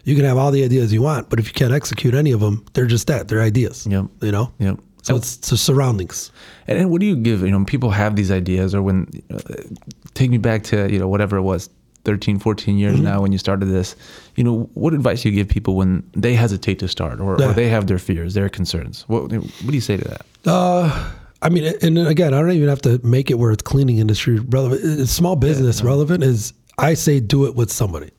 you 0.07 0.15
can 0.15 0.25
have 0.25 0.37
all 0.37 0.51
the 0.51 0.63
ideas 0.63 0.91
you 0.93 1.01
want, 1.01 1.29
but 1.29 1.37
if 1.39 1.47
you 1.47 1.53
can't 1.53 1.73
execute 1.73 2.13
any 2.15 2.31
of 2.31 2.39
them, 2.39 2.65
they're 2.73 2.85
just 2.87 3.07
that. 3.07 3.27
They're 3.27 3.41
ideas. 3.41 3.85
Yep. 3.85 4.05
You 4.21 4.31
know? 4.31 4.51
Yep. 4.59 4.79
So 5.03 5.15
it's 5.15 5.37
the 5.49 5.57
surroundings. 5.57 6.31
And, 6.67 6.79
and 6.79 6.89
what 6.91 6.99
do 7.01 7.07
you 7.07 7.15
give? 7.15 7.41
You 7.41 7.51
know, 7.51 7.57
when 7.57 7.65
people 7.65 7.91
have 7.91 8.15
these 8.15 8.31
ideas, 8.31 8.73
or 8.75 8.81
when 8.81 9.07
uh, 9.33 9.39
take 10.13 10.29
me 10.31 10.37
back 10.37 10.63
to 10.71 10.91
you 10.91 10.99
know 10.99 11.07
whatever 11.07 11.37
it 11.37 11.43
was, 11.43 11.69
13, 12.05 12.39
14 12.39 12.77
years 12.77 12.95
Mm-hmm. 12.95 13.03
now 13.03 13.21
when 13.21 13.31
you 13.33 13.37
started 13.37 13.65
this. 13.67 13.95
You 14.35 14.43
know, 14.45 14.69
what 14.75 14.93
advice 14.93 15.21
do 15.23 15.29
you 15.29 15.35
give 15.35 15.47
people 15.49 15.75
when 15.75 16.03
they 16.13 16.33
hesitate 16.35 16.79
to 16.79 16.87
start, 16.87 17.19
or, 17.19 17.37
Yeah. 17.39 17.49
or 17.49 17.53
they 17.53 17.69
have 17.69 17.87
their 17.87 17.99
fears, 17.99 18.33
their 18.33 18.49
concerns? 18.49 19.03
What 19.07 19.23
what 19.31 19.41
do 19.67 19.73
you 19.73 19.81
say 19.81 19.97
to 19.97 20.07
that? 20.07 20.21
Uh, 20.45 20.89
I 21.41 21.49
mean, 21.49 21.65
and 21.81 21.97
again, 21.99 22.33
I 22.33 22.39
don't 22.41 22.51
even 22.51 22.69
have 22.69 22.81
to 22.83 22.99
make 23.05 23.29
it 23.29 23.35
where 23.39 23.51
it's 23.51 23.63
cleaning 23.63 23.97
industry 23.99 24.39
relevant. 24.39 24.81
It's 24.83 25.11
small 25.11 25.35
business 25.35 25.81
relevant 25.83 26.23
is 26.23 26.53
I 26.77 26.95
say 26.95 27.19
do 27.19 27.45
it 27.45 27.55
with 27.55 27.71
somebody. 27.71 28.11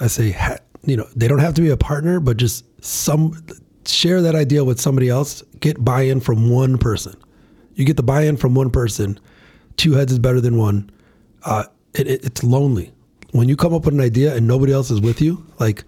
I 0.00 0.06
say, 0.08 0.34
you 0.84 0.96
know, 0.96 1.06
they 1.14 1.28
don't 1.28 1.38
have 1.38 1.54
to 1.54 1.60
be 1.60 1.70
a 1.70 1.76
partner, 1.76 2.20
but 2.20 2.36
just 2.36 2.64
some 2.84 3.34
share 3.86 4.22
that 4.22 4.34
idea 4.34 4.64
with 4.64 4.80
somebody 4.80 5.08
else. 5.08 5.42
Get 5.60 5.84
buy-in 5.84 6.20
from 6.20 6.50
one 6.50 6.78
person. 6.78 7.14
You 7.74 7.84
get 7.84 7.96
the 7.96 8.02
buy-in 8.02 8.36
from 8.36 8.54
one 8.54 8.70
person. 8.70 9.18
Two 9.76 9.92
heads 9.92 10.12
is 10.12 10.18
better 10.18 10.40
than 10.40 10.56
one. 10.56 10.90
Uh, 11.44 11.64
it, 11.94 12.06
it, 12.06 12.24
it's 12.24 12.44
lonely 12.44 12.92
when 13.32 13.48
you 13.48 13.56
come 13.56 13.74
up 13.74 13.84
with 13.84 13.94
an 13.94 14.00
idea 14.00 14.34
and 14.34 14.46
nobody 14.46 14.72
else 14.72 14.90
is 14.90 15.00
with 15.00 15.20
you. 15.20 15.44
Like, 15.58 15.84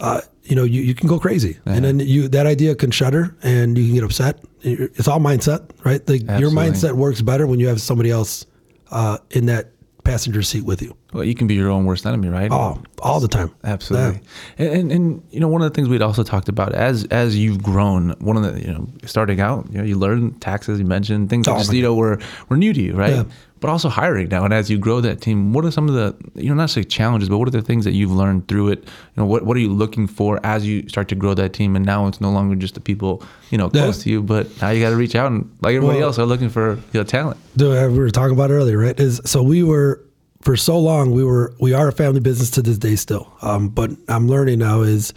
uh, 0.00 0.22
you 0.44 0.56
know, 0.56 0.64
you, 0.64 0.82
you 0.82 0.94
can 0.94 1.08
go 1.08 1.18
crazy, 1.18 1.58
and 1.66 1.84
then 1.84 1.98
you 2.00 2.28
that 2.28 2.46
idea 2.46 2.74
can 2.74 2.90
shudder, 2.90 3.36
and 3.42 3.76
you 3.76 3.84
can 3.84 3.94
get 3.94 4.04
upset. 4.04 4.42
It's 4.62 5.06
all 5.06 5.20
mindset, 5.20 5.70
right? 5.84 6.06
Like 6.08 6.22
your 6.40 6.50
mindset 6.50 6.92
works 6.94 7.20
better 7.20 7.46
when 7.46 7.60
you 7.60 7.68
have 7.68 7.80
somebody 7.82 8.10
else 8.10 8.46
uh, 8.90 9.18
in 9.30 9.46
that 9.46 9.72
passenger 10.08 10.42
seat 10.42 10.62
with 10.62 10.82
you. 10.82 10.96
Well, 11.12 11.24
you 11.24 11.34
can 11.34 11.46
be 11.46 11.54
your 11.54 11.70
own 11.70 11.84
worst 11.84 12.06
enemy, 12.06 12.28
right? 12.28 12.50
Oh, 12.50 12.82
all 13.02 13.20
the 13.20 13.28
time. 13.28 13.54
Absolutely. 13.64 14.20
And, 14.58 14.68
and 14.68 14.92
and 14.92 15.22
you 15.30 15.40
know 15.40 15.48
one 15.48 15.62
of 15.62 15.70
the 15.70 15.74
things 15.74 15.88
we'd 15.88 16.02
also 16.02 16.22
talked 16.22 16.48
about 16.48 16.74
as 16.74 17.04
as 17.06 17.36
you've 17.36 17.62
grown, 17.62 18.10
one 18.18 18.36
of 18.36 18.42
the 18.42 18.60
you 18.60 18.72
know 18.72 18.88
starting 19.04 19.40
out, 19.40 19.66
you 19.70 19.78
know 19.78 19.84
you 19.84 19.96
learn 19.98 20.34
taxes. 20.40 20.78
You 20.78 20.86
mentioned 20.86 21.30
things 21.30 21.46
oh 21.46 21.52
that 21.52 21.56
Oh, 21.56 21.60
just 21.60 21.72
you 21.72 21.82
know 21.82 21.94
were 21.94 22.18
were 22.48 22.56
new 22.56 22.72
to 22.72 22.80
you, 22.80 22.94
right? 22.94 23.16
Yeah. 23.16 23.24
But 23.60 23.70
also 23.70 23.88
hiring 23.88 24.28
now, 24.28 24.44
and 24.44 24.54
as 24.54 24.70
you 24.70 24.78
grow 24.78 25.00
that 25.00 25.20
team, 25.20 25.52
what 25.52 25.64
are 25.64 25.70
some 25.72 25.88
of 25.88 25.94
the 25.94 26.14
you 26.40 26.48
know 26.48 26.54
not 26.54 26.64
necessarily 26.64 26.88
challenges, 26.88 27.28
but 27.28 27.38
what 27.38 27.48
are 27.48 27.52
the 27.52 27.62
things 27.62 27.84
that 27.84 27.92
you've 27.92 28.12
learned 28.12 28.46
through 28.46 28.68
it? 28.68 28.84
You 28.84 28.90
know, 29.16 29.26
what 29.26 29.44
what 29.44 29.56
are 29.56 29.60
you 29.60 29.72
looking 29.72 30.06
for 30.06 30.38
as 30.46 30.64
you 30.66 30.88
start 30.88 31.08
to 31.08 31.14
grow 31.14 31.34
that 31.34 31.52
team? 31.54 31.74
And 31.74 31.84
now 31.84 32.06
it's 32.06 32.20
no 32.20 32.30
longer 32.30 32.54
just 32.54 32.74
the 32.74 32.80
people 32.80 33.22
you 33.50 33.58
know 33.58 33.70
Yeah. 33.72 33.82
close 33.82 34.02
to 34.04 34.10
you, 34.10 34.22
but 34.22 34.46
now 34.62 34.70
you 34.70 34.80
got 34.80 34.90
to 34.90 34.96
reach 34.96 35.14
out 35.16 35.32
and 35.32 35.50
like 35.62 35.74
everybody 35.74 35.98
Well- 35.98 36.08
else 36.08 36.18
are 36.18 36.26
looking 36.26 36.50
for 36.50 36.74
you 36.92 37.00
know 37.00 37.04
talent. 37.04 37.36
Dude, 37.56 37.76
uh, 37.76 37.88
we 37.90 37.98
were 37.98 38.10
talking 38.10 38.34
about 38.34 38.50
earlier, 38.50 38.78
right? 38.78 38.98
Is 39.00 39.20
so 39.24 39.42
we 39.42 39.62
were 39.62 40.00
for 40.42 40.56
so 40.56 40.78
long 40.78 41.10
we 41.10 41.24
were 41.24 41.52
we 41.60 41.72
are 41.72 41.88
a 41.88 41.92
family 41.92 42.20
business 42.20 42.50
to 42.50 42.62
this 42.62 42.78
day 42.78 42.94
still. 42.96 43.28
Um, 43.42 43.68
but 43.70 43.90
I'm 44.08 44.28
learning 44.28 44.60
now 44.60 44.82
is 44.82 45.12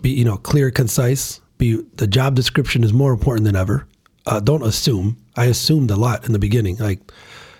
be 0.00 0.10
you 0.10 0.24
know 0.24 0.36
clear, 0.36 0.70
concise. 0.70 1.40
Be 1.58 1.80
the 1.96 2.06
job 2.06 2.34
description 2.36 2.84
is 2.84 2.92
more 2.92 3.12
important 3.12 3.44
than 3.46 3.56
ever. 3.56 3.86
Uh, 4.26 4.38
don't 4.40 4.62
assume. 4.62 5.16
I 5.36 5.46
assumed 5.46 5.90
a 5.90 5.96
lot 5.96 6.24
in 6.26 6.32
the 6.32 6.38
beginning, 6.38 6.76
like, 6.78 7.00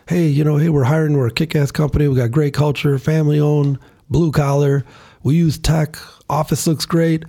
hey, 0.09 0.27
you 0.27 0.45
know, 0.45 0.57
hey, 0.57 0.69
we're 0.69 0.85
hiring. 0.85 1.17
We're 1.17 1.29
a 1.29 1.33
kick-ass 1.33 1.73
company. 1.73 2.09
We 2.09 2.17
got 2.17 2.31
great 2.31 2.55
culture, 2.55 2.99
family-owned, 2.99 3.79
blue 4.11 4.31
collar. 4.33 4.85
We 5.23 5.37
use 5.37 5.59
tech. 5.59 5.97
Office 6.29 6.67
looks 6.67 6.87
great. 6.87 7.25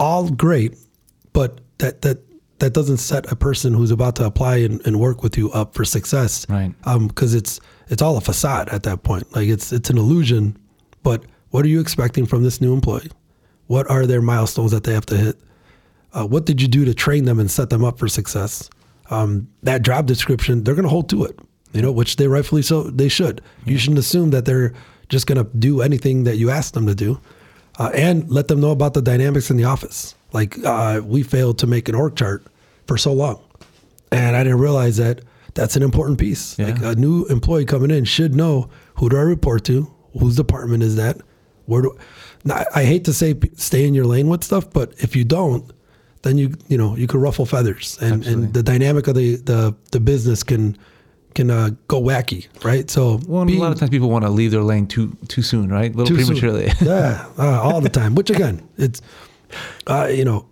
All 0.00 0.28
great, 0.30 0.76
but 1.32 1.60
that 1.78 2.02
that 2.02 2.18
that 2.60 2.72
doesn't 2.72 2.96
set 2.98 3.30
a 3.30 3.36
person 3.36 3.72
who's 3.72 3.90
about 3.92 4.16
to 4.16 4.24
apply 4.26 4.56
and, 4.56 4.84
and 4.86 4.98
work 5.00 5.22
with 5.22 5.36
you 5.38 5.50
up 5.52 5.74
for 5.74 5.84
success 5.84 6.44
Right. 6.48 6.72
because 7.06 7.34
it's 7.34 7.60
it's 7.88 8.02
all 8.02 8.16
a 8.16 8.20
facade 8.20 8.68
at 8.70 8.82
that 8.84 9.02
point. 9.02 9.32
Like 9.34 9.48
it's 9.48 9.72
it's 9.72 9.90
an 9.90 9.98
illusion. 9.98 10.56
But 11.02 11.24
what 11.50 11.64
are 11.64 11.68
you 11.68 11.80
expecting 11.80 12.26
from 12.26 12.42
this 12.42 12.60
new 12.60 12.72
employee? 12.74 13.10
What 13.66 13.88
are 13.90 14.06
their 14.06 14.22
milestones 14.22 14.70
that 14.72 14.84
they 14.84 14.92
have 14.92 15.06
to 15.06 15.16
hit? 15.16 15.40
Uh, 16.12 16.26
what 16.26 16.46
did 16.46 16.60
you 16.62 16.68
do 16.68 16.84
to 16.84 16.94
train 16.94 17.24
them 17.24 17.38
and 17.38 17.50
set 17.50 17.70
them 17.70 17.84
up 17.84 17.98
for 17.98 18.08
success? 18.08 18.68
Um, 19.10 19.48
that 19.62 19.82
job 19.82 20.06
description, 20.06 20.64
they're 20.64 20.74
going 20.74 20.84
to 20.84 20.88
hold 20.90 21.08
to 21.10 21.24
it. 21.24 21.38
You 21.72 21.82
know, 21.82 21.92
which 21.92 22.16
they 22.16 22.28
rightfully 22.28 22.62
so 22.62 22.84
they 22.84 23.08
should. 23.08 23.40
You 23.64 23.78
shouldn't 23.78 23.98
assume 23.98 24.30
that 24.30 24.44
they're 24.44 24.72
just 25.08 25.26
going 25.26 25.42
to 25.42 25.50
do 25.58 25.80
anything 25.80 26.24
that 26.24 26.36
you 26.36 26.50
ask 26.50 26.74
them 26.74 26.86
to 26.86 26.94
do, 26.94 27.20
uh, 27.78 27.90
and 27.94 28.28
let 28.30 28.48
them 28.48 28.60
know 28.60 28.70
about 28.70 28.94
the 28.94 29.02
dynamics 29.02 29.50
in 29.50 29.56
the 29.56 29.64
office. 29.64 30.14
Like 30.32 30.62
uh, 30.64 31.00
we 31.04 31.22
failed 31.22 31.58
to 31.58 31.66
make 31.66 31.88
an 31.88 31.94
org 31.94 32.16
chart 32.16 32.44
for 32.86 32.98
so 32.98 33.12
long, 33.12 33.42
and 34.12 34.36
I 34.36 34.44
didn't 34.44 34.60
realize 34.60 34.96
that 34.98 35.22
that's 35.54 35.76
an 35.76 35.82
important 35.82 36.18
piece. 36.18 36.58
Yeah. 36.58 36.66
Like 36.66 36.82
a 36.82 36.94
new 36.94 37.24
employee 37.26 37.64
coming 37.64 37.90
in 37.90 38.04
should 38.04 38.34
know 38.34 38.70
who 38.94 39.08
do 39.08 39.16
I 39.16 39.22
report 39.22 39.64
to, 39.64 39.92
whose 40.18 40.36
department 40.36 40.82
is 40.82 40.96
that, 40.96 41.20
where 41.66 41.82
do. 41.82 41.98
Now, 42.44 42.64
I 42.74 42.84
hate 42.84 43.04
to 43.06 43.12
say 43.12 43.34
stay 43.56 43.86
in 43.86 43.94
your 43.94 44.04
lane 44.04 44.28
with 44.28 44.44
stuff, 44.44 44.70
but 44.70 44.92
if 44.98 45.16
you 45.16 45.24
don't, 45.24 45.70
then 46.22 46.38
you 46.38 46.54
you 46.68 46.78
know 46.78 46.96
you 46.96 47.06
could 47.06 47.20
ruffle 47.20 47.46
feathers, 47.46 47.98
and, 48.00 48.20
Absolutely. 48.20 48.44
and 48.44 48.54
the 48.54 48.62
dynamic 48.62 49.06
of 49.06 49.14
the 49.14 49.36
the, 49.36 49.74
the 49.92 50.00
business 50.00 50.42
can 50.42 50.76
can 51.34 51.50
uh, 51.50 51.70
go 51.86 52.00
wacky, 52.00 52.48
right? 52.64 52.90
So 52.90 53.20
Well, 53.26 53.42
and 53.42 53.50
a 53.50 53.58
lot 53.58 53.72
of 53.72 53.78
times 53.78 53.90
people 53.90 54.10
want 54.10 54.24
to 54.24 54.30
leave 54.30 54.50
their 54.50 54.62
lane 54.62 54.86
too 54.86 55.16
too 55.28 55.42
soon, 55.42 55.70
right? 55.70 55.92
A 55.92 55.96
little 55.96 56.16
prematurely. 56.16 56.70
yeah, 56.80 57.26
uh, 57.38 57.60
all 57.62 57.80
the 57.80 57.88
time. 57.88 58.14
Which 58.14 58.30
again, 58.30 58.66
it's 58.76 59.00
uh, 59.86 60.08
you 60.10 60.24
know, 60.24 60.46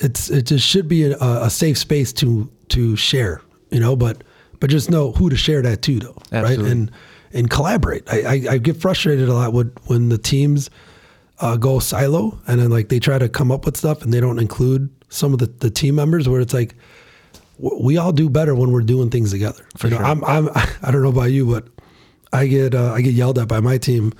it's 0.00 0.30
it 0.30 0.42
just 0.42 0.66
should 0.66 0.88
be 0.88 1.04
a, 1.04 1.16
a 1.18 1.50
safe 1.50 1.78
space 1.78 2.12
to 2.14 2.50
to 2.68 2.96
share, 2.96 3.42
you 3.70 3.80
know. 3.80 3.96
But 3.96 4.22
but 4.60 4.70
just 4.70 4.90
know 4.90 5.12
who 5.12 5.30
to 5.30 5.36
share 5.36 5.62
that 5.62 5.82
to, 5.82 5.98
though, 5.98 6.22
Absolutely. 6.32 6.64
right? 6.64 6.72
And 6.72 6.90
and 7.32 7.50
collaborate. 7.50 8.02
I, 8.12 8.20
I 8.20 8.52
I 8.52 8.58
get 8.58 8.76
frustrated 8.76 9.28
a 9.28 9.34
lot 9.34 9.52
when 9.52 9.72
when 9.86 10.08
the 10.08 10.18
teams 10.18 10.70
uh, 11.40 11.56
go 11.56 11.78
silo 11.78 12.38
and 12.46 12.60
then 12.60 12.70
like 12.70 12.88
they 12.88 12.98
try 12.98 13.18
to 13.18 13.28
come 13.28 13.50
up 13.50 13.64
with 13.64 13.76
stuff 13.76 14.02
and 14.02 14.12
they 14.12 14.20
don't 14.20 14.38
include 14.38 14.90
some 15.08 15.32
of 15.32 15.38
the, 15.38 15.46
the 15.46 15.70
team 15.70 15.94
members 15.94 16.28
where 16.28 16.40
it's 16.40 16.54
like 16.54 16.74
we 17.60 17.96
all 17.98 18.12
do 18.12 18.28
better 18.30 18.54
when 18.54 18.70
we're 18.72 18.82
doing 18.82 19.10
things 19.10 19.30
together. 19.30 19.64
For 19.76 19.88
You 19.88 19.92
know, 19.92 19.98
sure. 19.98 20.06
I'm, 20.06 20.24
I'm, 20.24 20.48
I 20.82 20.90
don't 20.90 21.02
know 21.02 21.10
about 21.10 21.30
you, 21.30 21.46
but 21.46 21.68
I 22.32 22.46
get, 22.46 22.74
uh, 22.74 22.92
I 22.92 23.00
get 23.02 23.14
yelled 23.14 23.38
at 23.38 23.48
by 23.48 23.60
my 23.60 23.78
team. 23.78 24.12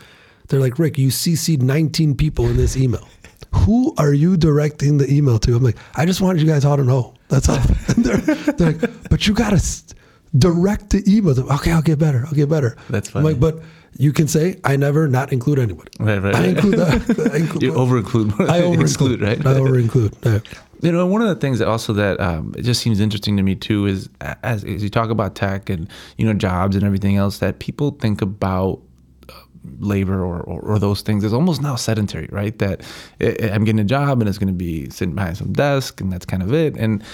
They're 0.48 0.60
like, 0.60 0.78
Rick, 0.78 0.98
you 0.98 1.08
CC'd 1.08 1.62
19 1.62 2.16
people 2.16 2.46
in 2.46 2.56
this 2.56 2.76
email. 2.76 3.06
Who 3.54 3.94
are 3.98 4.12
you 4.12 4.36
directing 4.36 4.98
the 4.98 5.12
email 5.12 5.38
to? 5.40 5.54
I'm 5.56 5.62
like, 5.62 5.76
I 5.94 6.06
just 6.06 6.20
wanted 6.20 6.40
you 6.42 6.48
guys 6.48 6.64
all 6.64 6.76
to 6.76 6.84
know. 6.84 7.14
That's 7.28 7.48
all. 7.48 7.58
They're, 7.96 8.16
they're 8.16 8.72
like, 8.72 9.08
but 9.10 9.26
you 9.26 9.34
got 9.34 9.50
to 9.50 9.82
direct 10.36 10.90
the 10.90 11.02
email. 11.06 11.38
Okay, 11.54 11.70
I'll 11.72 11.82
get 11.82 11.98
better. 11.98 12.24
I'll 12.26 12.32
get 12.34 12.48
better. 12.48 12.76
That's 12.88 13.14
I'm 13.14 13.22
like, 13.24 13.38
but 13.40 13.60
you 13.96 14.12
can 14.12 14.28
say, 14.28 14.60
I 14.64 14.76
never 14.76 15.08
not 15.08 15.32
include 15.32 15.58
anybody. 15.58 15.90
Right, 15.98 16.18
right, 16.18 16.34
I 16.34 16.38
right. 16.38 16.48
include 16.50 16.74
that. 16.78 17.30
I 17.34 17.36
include, 17.38 17.62
you 17.62 17.74
over 17.74 17.98
include. 17.98 18.40
I 18.40 18.62
over 18.62 18.80
exclude, 18.82 19.20
right? 19.20 19.44
I 19.44 19.54
over 19.54 19.78
include. 19.78 20.16
Yeah. 20.24 20.40
You 20.82 20.92
know, 20.92 21.06
one 21.06 21.20
of 21.20 21.28
the 21.28 21.34
things 21.34 21.58
that 21.58 21.68
also 21.68 21.92
that 21.94 22.18
um, 22.20 22.54
it 22.56 22.62
just 22.62 22.80
seems 22.80 23.00
interesting 23.00 23.36
to 23.36 23.42
me 23.42 23.54
too 23.54 23.86
is 23.86 24.08
as, 24.20 24.64
as 24.64 24.82
you 24.82 24.88
talk 24.88 25.10
about 25.10 25.34
tech 25.34 25.68
and 25.68 25.88
you 26.16 26.24
know 26.24 26.32
jobs 26.32 26.74
and 26.74 26.84
everything 26.84 27.16
else 27.16 27.38
that 27.38 27.58
people 27.58 27.90
think 27.92 28.22
about 28.22 28.80
uh, 29.28 29.34
labor 29.78 30.24
or, 30.24 30.40
or, 30.40 30.60
or 30.60 30.78
those 30.78 31.02
things 31.02 31.22
is 31.22 31.34
almost 31.34 31.60
now 31.60 31.76
sedentary, 31.76 32.28
right? 32.32 32.58
That 32.58 32.82
i 33.20 33.50
I'm 33.52 33.64
getting 33.64 33.80
a 33.80 33.84
job 33.84 34.20
and 34.20 34.28
it's 34.28 34.38
going 34.38 34.48
to 34.48 34.54
be 34.54 34.88
sitting 34.88 35.14
behind 35.14 35.36
some 35.36 35.52
desk 35.52 36.00
and 36.00 36.10
that's 36.10 36.24
kind 36.24 36.42
of 36.42 36.54
it. 36.54 36.76
And 36.76 37.04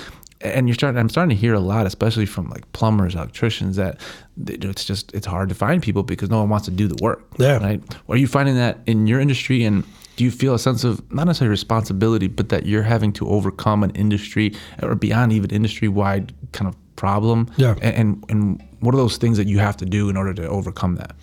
and 0.40 0.68
you're 0.68 0.74
starting, 0.74 0.98
I'm 0.98 1.08
starting 1.08 1.30
to 1.30 1.40
hear 1.40 1.54
a 1.54 1.60
lot, 1.60 1.86
especially 1.86 2.26
from 2.26 2.48
like 2.50 2.70
plumbers, 2.72 3.14
electricians, 3.14 3.76
that 3.76 4.00
it's 4.46 4.84
just 4.84 5.12
it's 5.14 5.26
hard 5.26 5.48
to 5.48 5.54
find 5.54 5.82
people 5.82 6.02
because 6.02 6.30
no 6.30 6.38
one 6.38 6.50
wants 6.50 6.66
to 6.66 6.70
do 6.70 6.86
the 6.86 7.02
work. 7.02 7.24
Yeah. 7.38 7.56
Right. 7.58 7.82
Are 8.08 8.16
you 8.16 8.26
finding 8.26 8.54
that 8.56 8.78
in 8.86 9.06
your 9.06 9.18
industry 9.18 9.64
and 9.64 9.84
do 10.16 10.24
you 10.24 10.30
feel 10.30 10.54
a 10.54 10.58
sense 10.58 10.82
of 10.82 11.00
not 11.12 11.26
necessarily 11.26 11.50
responsibility, 11.50 12.26
but 12.26 12.48
that 12.48 12.66
you're 12.66 12.82
having 12.82 13.12
to 13.14 13.28
overcome 13.28 13.82
an 13.84 13.90
industry 13.90 14.54
or 14.82 14.94
beyond 14.94 15.32
even 15.32 15.50
industry 15.50 15.88
wide 15.88 16.32
kind 16.52 16.68
of 16.68 16.96
problem? 16.96 17.50
Yeah. 17.56 17.74
And, 17.82 18.24
and 18.28 18.62
what 18.80 18.94
are 18.94 18.98
those 18.98 19.18
things 19.18 19.36
that 19.36 19.46
you 19.46 19.58
have 19.58 19.76
to 19.78 19.84
do 19.84 20.08
in 20.08 20.16
order 20.16 20.32
to 20.34 20.48
overcome 20.48 20.96
that? 20.96 21.14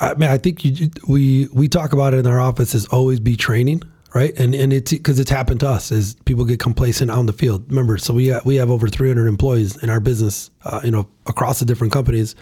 I 0.00 0.14
mean, 0.14 0.30
I 0.30 0.38
think 0.38 0.64
you, 0.64 0.90
we 1.08 1.48
we 1.52 1.68
talk 1.68 1.92
about 1.92 2.14
it 2.14 2.18
in 2.18 2.26
our 2.26 2.40
office 2.40 2.74
is 2.74 2.86
always 2.86 3.18
be 3.18 3.36
training, 3.36 3.82
right? 4.14 4.32
And 4.38 4.54
and 4.54 4.72
it's 4.72 4.92
because 4.92 5.18
it's 5.18 5.30
happened 5.30 5.60
to 5.60 5.68
us 5.68 5.90
is 5.90 6.14
people 6.24 6.44
get 6.44 6.60
complacent 6.60 7.10
on 7.10 7.26
the 7.26 7.32
field. 7.32 7.64
Remember, 7.68 7.98
so 7.98 8.14
we 8.14 8.28
ha- 8.28 8.40
we 8.44 8.56
have 8.56 8.70
over 8.70 8.88
300 8.88 9.26
employees 9.26 9.76
in 9.82 9.90
our 9.90 9.98
business, 9.98 10.50
uh, 10.64 10.80
you 10.84 10.92
know, 10.92 11.08
across 11.26 11.58
the 11.58 11.64
different 11.64 11.92
companies. 11.92 12.36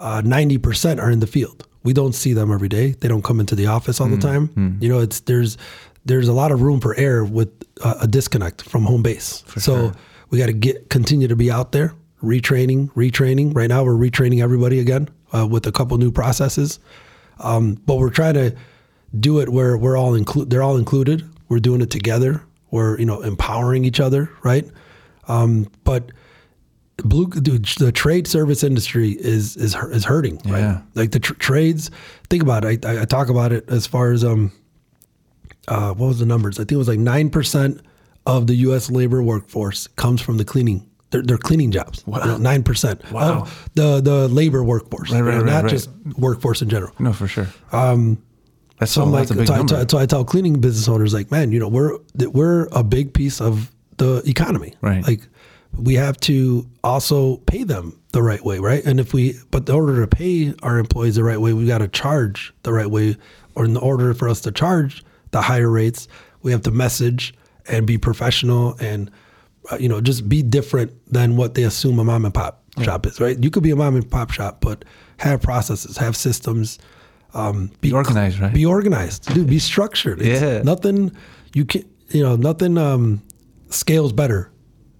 Uh, 0.00 0.20
Ninety 0.22 0.58
percent 0.58 1.00
are 1.00 1.10
in 1.10 1.20
the 1.20 1.26
field. 1.26 1.66
We 1.82 1.92
don't 1.92 2.14
see 2.14 2.32
them 2.32 2.52
every 2.52 2.68
day. 2.68 2.92
They 2.92 3.08
don't 3.08 3.22
come 3.24 3.40
into 3.40 3.54
the 3.54 3.66
office 3.66 4.00
all 4.00 4.08
the 4.08 4.16
time. 4.18 4.78
You 4.80 4.88
know, 4.88 5.00
it's 5.00 5.20
there's 5.20 5.58
there's 6.04 6.28
a 6.28 6.32
lot 6.32 6.50
of 6.52 6.62
room 6.62 6.80
for 6.80 6.94
error 6.96 7.24
with 7.24 7.48
uh, 7.82 7.94
a 8.02 8.06
disconnect 8.06 8.62
from 8.62 8.84
home 8.84 9.02
base. 9.02 9.42
so 9.58 9.92
we 10.30 10.38
got 10.38 10.46
to 10.46 10.52
get 10.52 10.88
continue 10.90 11.28
to 11.28 11.36
be 11.36 11.50
out 11.50 11.72
there, 11.72 11.94
retraining, 12.22 12.90
retraining. 12.94 13.54
Right 13.54 13.68
now, 13.68 13.84
we're 13.84 13.94
retraining 13.94 14.42
everybody 14.42 14.78
again 14.80 15.08
uh, 15.32 15.46
with 15.46 15.66
a 15.66 15.72
couple 15.72 15.96
new 15.98 16.10
processes. 16.12 16.78
Um, 17.40 17.74
but 17.86 17.96
we're 17.96 18.10
trying 18.10 18.34
to 18.34 18.54
do 19.18 19.40
it 19.40 19.48
where 19.48 19.76
we're 19.76 19.96
all 19.96 20.14
include. 20.14 20.50
They're 20.50 20.62
all 20.62 20.76
included. 20.76 21.28
We're 21.48 21.58
doing 21.60 21.80
it 21.82 21.90
together. 21.90 22.42
We're 22.70 22.98
you 22.98 23.04
know 23.06 23.20
empowering 23.22 23.84
each 23.84 24.00
other, 24.00 24.30
right? 24.42 24.66
Um, 25.28 25.68
but 25.84 26.10
blue 26.98 27.26
dude, 27.28 27.64
the 27.78 27.90
trade 27.92 28.26
service 28.26 28.62
industry 28.62 29.10
is 29.12 29.56
is 29.56 29.74
is 29.74 30.04
hurting, 30.04 30.40
Yeah. 30.44 30.52
right? 30.74 30.82
Like 30.94 31.10
the 31.12 31.20
tr- 31.20 31.34
trades. 31.34 31.90
Think 32.30 32.42
about 32.42 32.64
it. 32.64 32.84
I, 32.84 33.02
I 33.02 33.04
talk 33.04 33.28
about 33.28 33.52
it 33.52 33.68
as 33.68 33.86
far 33.86 34.12
as 34.12 34.24
um, 34.24 34.52
uh, 35.68 35.94
what 35.94 36.08
was 36.08 36.18
the 36.18 36.26
numbers? 36.26 36.58
I 36.58 36.62
think 36.62 36.72
it 36.72 36.76
was 36.76 36.88
like 36.88 36.98
nine 36.98 37.30
percent 37.30 37.80
of 38.26 38.46
the 38.46 38.54
U.S. 38.66 38.90
labor 38.90 39.22
workforce 39.22 39.86
comes 39.88 40.20
from 40.20 40.36
the 40.36 40.44
cleaning. 40.44 40.88
They're, 41.10 41.22
they're 41.22 41.38
cleaning 41.38 41.70
jobs. 41.70 42.06
Wow. 42.06 42.36
nine 42.38 42.62
percent. 42.62 43.02
Wow. 43.12 43.42
Of 43.42 43.70
the 43.74 44.00
the 44.00 44.28
labor 44.28 44.62
workforce, 44.64 45.10
Right, 45.10 45.20
right, 45.20 45.36
right, 45.42 45.44
not 45.62 45.68
just 45.70 45.90
workforce 46.16 46.62
in 46.62 46.68
general. 46.68 46.92
No, 46.98 47.12
for 47.12 47.26
sure. 47.28 47.48
Um, 47.72 48.22
that's 48.78 48.92
So 48.92 49.04
so 49.04 49.10
that's 49.10 49.30
like, 49.30 49.36
a 49.36 49.40
big 49.42 49.68
so 49.68 49.76
I, 49.76 49.86
so 49.86 49.98
I 49.98 50.06
tell 50.06 50.24
cleaning 50.24 50.60
business 50.60 50.88
owners, 50.88 51.12
like, 51.14 51.30
man, 51.30 51.52
you 51.52 51.58
know, 51.58 51.68
we're 51.68 51.98
we're 52.14 52.66
a 52.72 52.82
big 52.82 53.12
piece 53.12 53.40
of 53.40 53.70
the 53.98 54.22
economy, 54.26 54.74
Right. 54.80 55.06
Like, 55.06 55.20
we 55.78 55.94
have 55.94 56.18
to 56.20 56.68
also 56.84 57.38
pay 57.38 57.64
them 57.64 57.98
the 58.12 58.22
right 58.22 58.44
way, 58.44 58.58
right? 58.58 58.84
And 58.84 59.00
if 59.00 59.14
we, 59.14 59.34
but 59.50 59.68
in 59.68 59.74
order 59.74 60.00
to 60.00 60.06
pay 60.06 60.54
our 60.62 60.78
employees 60.78 61.16
the 61.16 61.24
right 61.24 61.40
way, 61.40 61.52
we 61.52 61.66
got 61.66 61.78
to 61.78 61.88
charge 61.88 62.52
the 62.62 62.72
right 62.72 62.90
way, 62.90 63.16
or 63.54 63.64
in 63.64 63.76
order 63.76 64.12
for 64.14 64.28
us 64.28 64.40
to 64.42 64.52
charge 64.52 65.02
the 65.30 65.40
higher 65.40 65.70
rates, 65.70 66.08
we 66.42 66.52
have 66.52 66.62
to 66.62 66.70
message 66.70 67.34
and 67.68 67.86
be 67.86 67.96
professional 67.96 68.76
and, 68.80 69.10
uh, 69.70 69.76
you 69.76 69.88
know, 69.88 70.00
just 70.00 70.28
be 70.28 70.42
different 70.42 70.92
than 71.10 71.36
what 71.36 71.54
they 71.54 71.62
assume 71.62 71.98
a 71.98 72.04
mom 72.04 72.24
and 72.24 72.34
pop 72.34 72.62
shop 72.82 73.06
is, 73.06 73.20
right? 73.20 73.42
You 73.42 73.50
could 73.50 73.62
be 73.62 73.70
a 73.70 73.76
mom 73.76 73.96
and 73.96 74.08
pop 74.10 74.30
shop, 74.30 74.60
but 74.60 74.84
have 75.18 75.40
processes, 75.40 75.96
have 75.96 76.16
systems. 76.16 76.78
Um, 77.34 77.70
Be 77.80 77.92
organized, 77.92 78.40
right? 78.40 78.52
Be 78.52 78.66
organized, 78.66 79.32
dude. 79.32 79.46
Be 79.46 79.58
structured. 79.58 80.20
It's 80.20 80.42
Yeah. 80.42 80.62
Nothing 80.62 81.12
you 81.54 81.64
can, 81.64 81.84
you 82.10 82.22
know, 82.22 82.36
nothing 82.36 82.76
um, 82.76 83.22
scales 83.70 84.12
better 84.12 84.50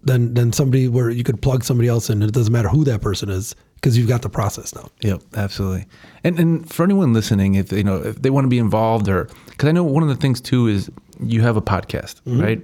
than 0.04 0.34
than 0.34 0.52
somebody 0.52 0.88
where 0.88 1.10
you 1.10 1.24
could 1.24 1.40
plug 1.42 1.64
somebody 1.64 1.88
else 1.88 2.10
in. 2.10 2.22
and 2.22 2.28
It 2.28 2.34
doesn't 2.34 2.52
matter 2.52 2.68
who 2.68 2.84
that 2.84 3.00
person 3.00 3.28
is 3.30 3.54
because 3.76 3.96
you've 3.98 4.08
got 4.08 4.22
the 4.22 4.28
process 4.30 4.74
now. 4.74 4.88
Yep, 5.02 5.22
absolutely. 5.36 5.86
And 6.24 6.38
and 6.38 6.72
for 6.72 6.82
anyone 6.84 7.12
listening, 7.12 7.54
if 7.54 7.72
you 7.72 7.84
know 7.84 7.96
if 7.96 8.20
they 8.22 8.30
want 8.30 8.44
to 8.44 8.48
be 8.48 8.58
involved, 8.58 9.08
or 9.08 9.28
because 9.46 9.68
I 9.68 9.72
know 9.72 9.84
one 9.84 10.02
of 10.02 10.08
the 10.08 10.16
things 10.16 10.40
too 10.40 10.66
is 10.68 10.90
you 11.20 11.40
have 11.42 11.56
a 11.56 11.62
podcast, 11.62 12.20
Mm-hmm. 12.26 12.40
right? 12.40 12.62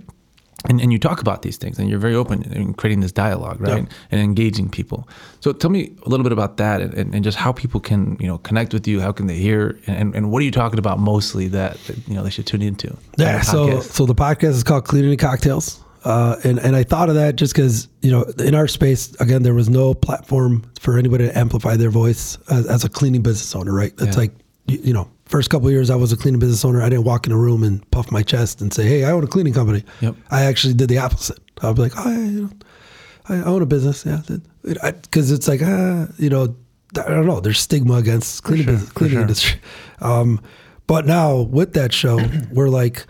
And 0.69 0.81
and 0.81 0.93
you 0.93 0.99
talk 0.99 1.21
about 1.21 1.43
these 1.43 1.57
things, 1.57 1.79
and 1.79 1.89
you're 1.89 2.01
very 2.01 2.17
open 2.17 2.43
in 2.53 2.75
creating 2.75 2.99
this 2.99 3.13
dialogue, 3.13 3.61
right? 3.61 3.85
Yeah. 3.85 3.89
And 4.11 4.21
engaging 4.21 4.69
people. 4.69 5.09
So 5.39 5.53
tell 5.53 5.71
me 5.71 5.93
a 6.05 6.09
little 6.09 6.25
bit 6.25 6.33
about 6.33 6.57
that, 6.57 6.81
and, 6.81 6.93
and, 6.95 7.15
and 7.15 7.23
just 7.25 7.39
how 7.39 7.53
people 7.53 7.79
can 7.79 8.17
you 8.19 8.27
know 8.27 8.39
connect 8.39 8.75
with 8.75 8.89
you. 8.89 9.01
How 9.01 9.13
can 9.13 9.29
they 9.29 9.37
hear? 9.37 9.79
And, 9.87 10.17
and 10.17 10.33
what 10.33 10.41
are 10.43 10.45
you 10.45 10.51
talking 10.51 10.81
about 10.81 10.99
mostly 10.99 11.47
that, 11.49 11.77
that 11.85 11.97
you 12.09 12.15
know 12.15 12.25
they 12.25 12.31
should 12.31 12.47
tune 12.47 12.63
into? 12.63 12.97
Yeah. 13.17 13.41
So 13.43 13.69
podcast? 13.69 13.83
so 13.93 14.05
the 14.07 14.17
podcast 14.17 14.51
is 14.59 14.65
called 14.65 14.85
Cleaning 14.85 15.17
Cocktails. 15.17 15.81
Uh, 16.05 16.37
and, 16.45 16.59
and 16.59 16.77
I 16.77 16.85
thought 16.85 17.09
of 17.09 17.15
that 17.17 17.37
just 17.37 17.55
because, 17.55 17.89
you 18.03 18.11
know, 18.11 18.23
in 18.39 18.55
our 18.55 18.69
space, 18.69 19.15
again, 19.21 19.43
there 19.43 19.55
was 19.55 19.69
no 19.69 19.95
platform 19.95 20.65
for 20.81 20.97
anybody 20.99 21.27
to 21.27 21.37
amplify 21.39 21.77
their 21.77 21.91
voice 21.91 22.39
as, 22.51 22.67
as 22.67 22.85
a 22.85 22.89
cleaning 22.89 23.23
business 23.23 23.55
owner, 23.57 23.73
right? 23.75 23.93
It's 23.99 24.15
Yeah. 24.15 24.15
like, 24.17 24.33
you, 24.67 24.79
you 24.85 24.93
know, 24.93 25.09
first 25.27 25.51
couple 25.51 25.67
of 25.67 25.73
years 25.73 25.91
I 25.91 25.97
was 25.97 26.13
a 26.13 26.17
cleaning 26.17 26.39
business 26.41 26.65
owner. 26.65 26.81
I 26.83 26.89
didn't 26.89 27.05
walk 27.05 27.27
in 27.27 27.33
a 27.33 27.37
room 27.37 27.63
and 27.63 27.89
puff 27.91 28.11
my 28.13 28.23
chest 28.23 28.61
and 28.61 28.73
say, 28.73 28.85
hey, 28.87 29.05
I 29.05 29.11
own 29.11 29.25
a 29.25 29.27
cleaning 29.27 29.53
company. 29.55 29.83
Yep. 30.01 30.15
I 30.31 30.43
actually 30.45 30.75
did 30.75 30.89
the 30.89 30.99
opposite. 30.99 31.39
I'd 31.63 31.75
be 31.75 31.83
like, 31.83 31.93
oh, 31.97 32.11
yeah, 32.11 32.19
you 32.25 32.43
know, 32.43 32.51
I 33.29 33.35
own 33.43 33.61
a 33.63 33.67
business. 33.67 34.07
Yeah. 34.07 34.23
Because 34.63 35.31
it's 35.33 35.49
like, 35.49 35.61
ah, 35.65 36.07
you 36.19 36.31
know, 36.31 36.55
I 36.97 37.09
don't 37.09 37.27
know. 37.27 37.41
There's 37.41 37.59
stigma 37.61 37.95
against 37.95 38.43
cleaning 38.45 38.65
sure, 38.67 38.75
business, 38.75 38.93
cleaning 38.93 39.15
sure. 39.17 39.23
industry. 39.23 39.61
Um, 40.01 40.41
but 40.87 41.05
now 41.07 41.41
with 41.43 41.75
that 41.75 41.93
show, 41.93 42.19
we're 42.53 42.71
like, 42.71 43.05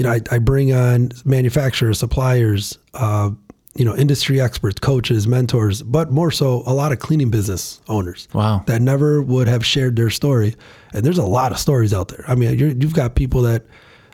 you 0.00 0.04
know, 0.06 0.12
I, 0.12 0.20
I 0.30 0.38
bring 0.38 0.72
on 0.72 1.12
manufacturers, 1.26 1.98
suppliers, 1.98 2.78
uh, 2.94 3.32
you 3.74 3.84
know, 3.84 3.94
industry 3.94 4.40
experts, 4.40 4.80
coaches, 4.80 5.28
mentors, 5.28 5.82
but 5.82 6.10
more 6.10 6.30
so 6.30 6.62
a 6.64 6.72
lot 6.72 6.90
of 6.90 7.00
cleaning 7.00 7.30
business 7.30 7.82
owners. 7.86 8.26
Wow. 8.32 8.64
That 8.66 8.80
never 8.80 9.20
would 9.20 9.46
have 9.46 9.62
shared 9.62 9.96
their 9.96 10.08
story. 10.08 10.56
And 10.94 11.04
there's 11.04 11.18
a 11.18 11.26
lot 11.26 11.52
of 11.52 11.58
stories 11.58 11.92
out 11.92 12.08
there. 12.08 12.24
I 12.26 12.34
mean, 12.34 12.58
you're, 12.58 12.70
you've 12.70 12.94
got 12.94 13.14
people 13.14 13.42
that, 13.42 13.66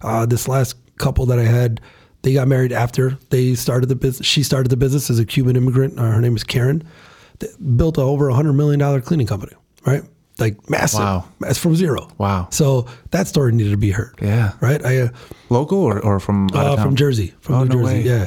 uh, 0.03 0.27
this 0.27 0.49
last 0.49 0.75
couple 0.99 1.25
that 1.27 1.38
I 1.38 1.44
had, 1.44 1.81
they 2.22 2.33
got 2.35 2.49
married 2.49 2.72
after 2.72 3.16
they 3.31 3.55
started 3.55 3.87
the 3.88 3.94
business. 3.94 4.27
She 4.27 4.42
started 4.42 4.70
the 4.70 4.77
business 4.77 5.09
as 5.09 5.20
a 5.20 5.25
Cuban 5.25 5.55
immigrant. 5.55 6.01
Uh, 6.01 6.11
her 6.11 6.20
name 6.20 6.35
is 6.35 6.42
Karen. 6.42 6.83
that 7.38 7.77
built 7.77 7.96
a 7.96 8.01
over 8.01 8.29
a 8.29 8.35
hundred 8.35 8.55
million 8.55 8.81
dollar 8.81 9.01
cleaning 9.01 9.29
company, 9.29 9.53
right? 9.85 10.03
Like 10.38 10.68
massive, 10.68 11.01
Wow. 11.01 11.25
It's 11.44 11.59
from 11.59 11.75
zero. 11.77 12.09
Wow. 12.18 12.49
So 12.51 12.87
that 13.11 13.27
story 13.27 13.53
needed 13.53 13.70
to 13.70 13.77
be 13.79 13.90
heard. 13.90 14.14
Yeah. 14.20 14.53
Right. 14.61 14.85
I 14.85 14.99
uh, 14.99 15.09
Local 15.49 15.79
or, 15.79 15.99
or 16.05 16.20
from 16.20 16.49
uh, 16.53 16.77
from 16.83 16.94
Jersey, 16.94 17.33
from 17.40 17.55
Oh, 17.55 17.64
New 17.64 17.68
no 17.77 17.83
Jersey. 17.83 17.94
way. 17.94 18.03
Yeah, 18.03 18.27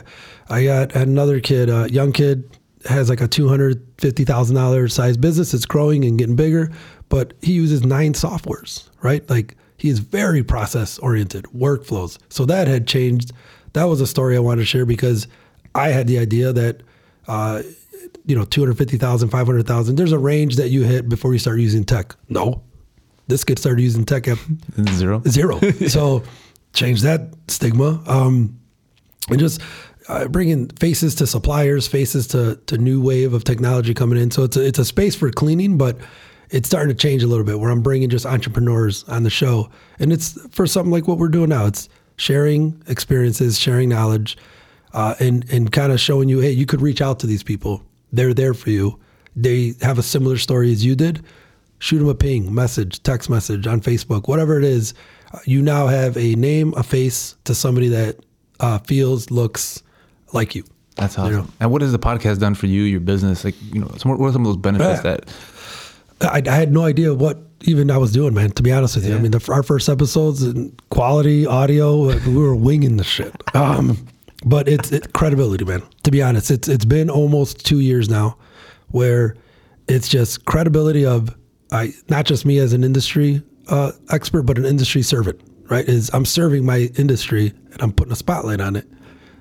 I 0.50 0.64
got 0.64 0.96
another 0.96 1.40
kid, 1.40 1.70
a 1.70 1.88
young 1.92 2.12
kid, 2.12 2.50
has 2.88 3.10
like 3.10 3.22
a 3.22 3.28
two 3.28 3.48
hundred 3.48 3.86
fifty 4.00 4.24
thousand 4.26 4.56
dollar 4.56 4.88
size 4.88 5.18
business. 5.18 5.54
It's 5.54 5.66
growing 5.66 6.04
and 6.06 6.18
getting 6.18 6.36
bigger, 6.36 6.72
but 7.10 7.34
he 7.42 7.54
uses 7.54 7.84
nine 7.84 8.14
softwares. 8.14 8.90
Right, 9.04 9.30
like 9.30 9.56
he 9.78 9.90
is 9.90 10.00
very 10.00 10.44
process 10.44 10.98
oriented, 11.00 11.46
workflows. 11.56 12.18
So 12.30 12.46
that 12.46 12.68
had 12.68 12.88
changed. 12.88 13.34
That 13.74 13.84
was 13.84 14.02
a 14.02 14.08
story 14.08 14.36
I 14.36 14.40
wanted 14.40 14.62
to 14.62 14.66
share 14.66 14.86
because 14.86 15.28
I 15.76 15.90
had 15.90 16.08
the 16.08 16.18
idea 16.20 16.54
that. 16.54 16.82
Uh, 17.28 17.62
you 18.26 18.36
know, 18.36 18.46
250,000, 18.46 19.30
500,000. 19.30 19.96
There's 19.96 20.12
a 20.12 20.20
range 20.20 20.56
that 20.58 20.70
you 20.70 20.84
hit 20.84 21.10
before 21.10 21.34
you 21.34 21.40
start 21.40 21.60
using 21.60 21.84
tech. 21.84 22.16
No, 22.30 22.62
this 23.28 23.44
kid 23.44 23.60
started 23.60 23.82
using 23.82 24.06
tech 24.06 24.28
at 24.28 24.38
Zero. 24.90 25.22
zero. 25.28 25.60
So 25.88 26.24
change 26.74 27.02
that 27.02 27.34
stigma. 27.48 28.02
Um, 28.08 28.60
and 29.30 29.40
just 29.40 29.62
uh, 30.08 30.28
bringing 30.28 30.70
faces 30.70 31.14
to 31.16 31.28
suppliers, 31.28 31.88
faces 31.88 32.28
to 32.28 32.56
to 32.68 32.78
new 32.78 33.02
wave 33.02 33.34
of 33.34 33.44
technology 33.44 33.94
coming 33.94 34.20
in. 34.20 34.32
So 34.32 34.44
it's 34.44 34.58
a, 34.58 34.66
it's 34.66 34.80
a 34.80 34.86
space 34.86 35.16
for 35.16 35.30
cleaning, 35.32 35.78
but 35.78 35.98
it's 36.50 36.68
starting 36.68 36.90
to 36.90 37.00
change 37.00 37.22
a 37.22 37.28
little 37.28 37.46
bit. 37.46 37.60
Where 37.60 37.70
I'm 37.70 37.82
bringing 37.84 38.10
just 38.10 38.26
entrepreneurs 38.26 39.04
on 39.06 39.22
the 39.24 39.30
show, 39.30 39.70
and 40.00 40.12
it's 40.12 40.40
for 40.52 40.66
something 40.66 40.92
like 40.92 41.08
what 41.08 41.20
we're 41.20 41.30
doing 41.30 41.50
now. 41.50 41.66
It's 41.68 41.90
sharing 42.16 42.82
experiences, 42.88 43.60
sharing 43.60 43.90
knowledge, 43.90 44.36
uh, 44.94 45.14
and 45.20 45.46
and 45.52 45.72
kind 45.72 45.92
of 45.92 46.00
showing 46.00 46.28
you, 46.28 46.40
hey, 46.40 46.52
you 46.52 46.66
could 46.66 46.82
reach 46.82 47.02
out 47.02 47.20
to 47.20 47.28
these 47.28 47.44
people. 47.44 47.84
They're 48.12 48.34
there 48.34 48.54
for 48.54 48.70
you. 48.70 49.00
They 49.36 49.74
have 49.82 49.98
a 50.00 50.04
similar 50.04 50.38
story 50.38 50.72
as 50.72 50.84
you 50.84 50.96
did. 50.96 51.24
Shoot 51.80 52.00
them 52.00 52.10
a 52.10 52.16
ping, 52.16 52.54
message, 52.54 53.02
text 53.04 53.30
message 53.30 53.66
on 53.68 53.80
Facebook, 53.82 54.28
whatever 54.28 54.58
it 54.58 54.66
is. 54.66 54.94
You 55.46 55.62
now 55.62 55.88
have 55.88 56.18
a 56.18 56.36
name, 56.36 56.74
a 56.76 56.84
face 56.84 57.36
to 57.46 57.56
somebody 57.56 57.88
that 57.90 58.18
uh, 58.60 58.80
feels, 58.80 59.32
looks 59.32 59.82
like 60.34 60.56
you. 60.56 60.64
That's 60.96 61.16
You 61.16 61.24
awesome. 61.24 61.36
know. 61.36 61.48
And 61.62 61.72
what 61.72 61.82
has 61.82 61.92
the 61.94 62.00
podcast 62.00 62.40
done 62.40 62.56
for 62.56 62.66
you, 62.66 62.82
your 62.84 63.00
business? 63.00 63.46
Like, 63.46 63.56
you 63.74 63.80
know, 63.80 63.90
some, 63.98 64.18
what 64.18 64.28
are 64.28 64.34
some 64.34 64.42
of 64.42 64.48
those 64.48 64.58
benefits 64.58 65.02
Yeah. 65.06 65.18
that? 65.18 65.30
I, 66.22 66.52
I 66.52 66.56
had 66.56 66.74
no 66.74 66.84
idea 66.84 67.14
what 67.14 67.38
even 67.62 67.90
I 67.92 67.98
was 67.98 68.12
doing, 68.12 68.34
man. 68.34 68.52
To 68.52 68.64
be 68.64 68.74
honest 68.74 68.96
with 68.96 69.08
you, 69.08 69.16
I 69.16 69.20
mean, 69.20 69.32
the, 69.32 69.52
our 69.52 69.64
first 69.64 69.88
episodes 69.88 70.44
and 70.44 70.78
quality 70.90 71.46
audio, 71.46 72.08
we 72.28 72.36
were 72.36 72.56
winging 72.56 72.98
the 72.98 73.04
shit. 73.06 73.34
Um, 73.56 74.06
but 74.46 74.68
it's 74.68 74.92
it, 74.92 75.14
credibility, 75.14 75.66
man. 75.66 75.84
To 76.04 76.12
be 76.12 76.22
honest, 76.22 76.52
it's 76.52 76.68
it's 76.68 76.86
been 76.86 77.10
almost 77.10 77.66
two 77.66 77.80
years 77.80 78.10
now, 78.10 78.38
where 78.90 79.36
it's 79.88 80.08
just 80.08 80.46
credibility 80.46 81.06
of 81.06 81.36
I 81.72 81.94
not 82.10 82.26
just 82.26 82.46
me 82.46 82.60
as 82.60 82.74
an 82.74 82.84
industry 82.84 83.42
uh, 83.68 83.92
expert, 84.10 84.44
but 84.44 84.58
an 84.58 84.66
industry 84.66 85.02
servant. 85.02 85.42
Right? 85.70 85.88
Is 85.88 86.10
I'm 86.14 86.26
serving 86.26 86.66
my 86.66 86.90
industry 86.98 87.54
and 87.72 87.82
I'm 87.82 87.92
putting 87.92 88.12
a 88.12 88.16
spotlight 88.16 88.60
on 88.60 88.76
it, 88.76 88.88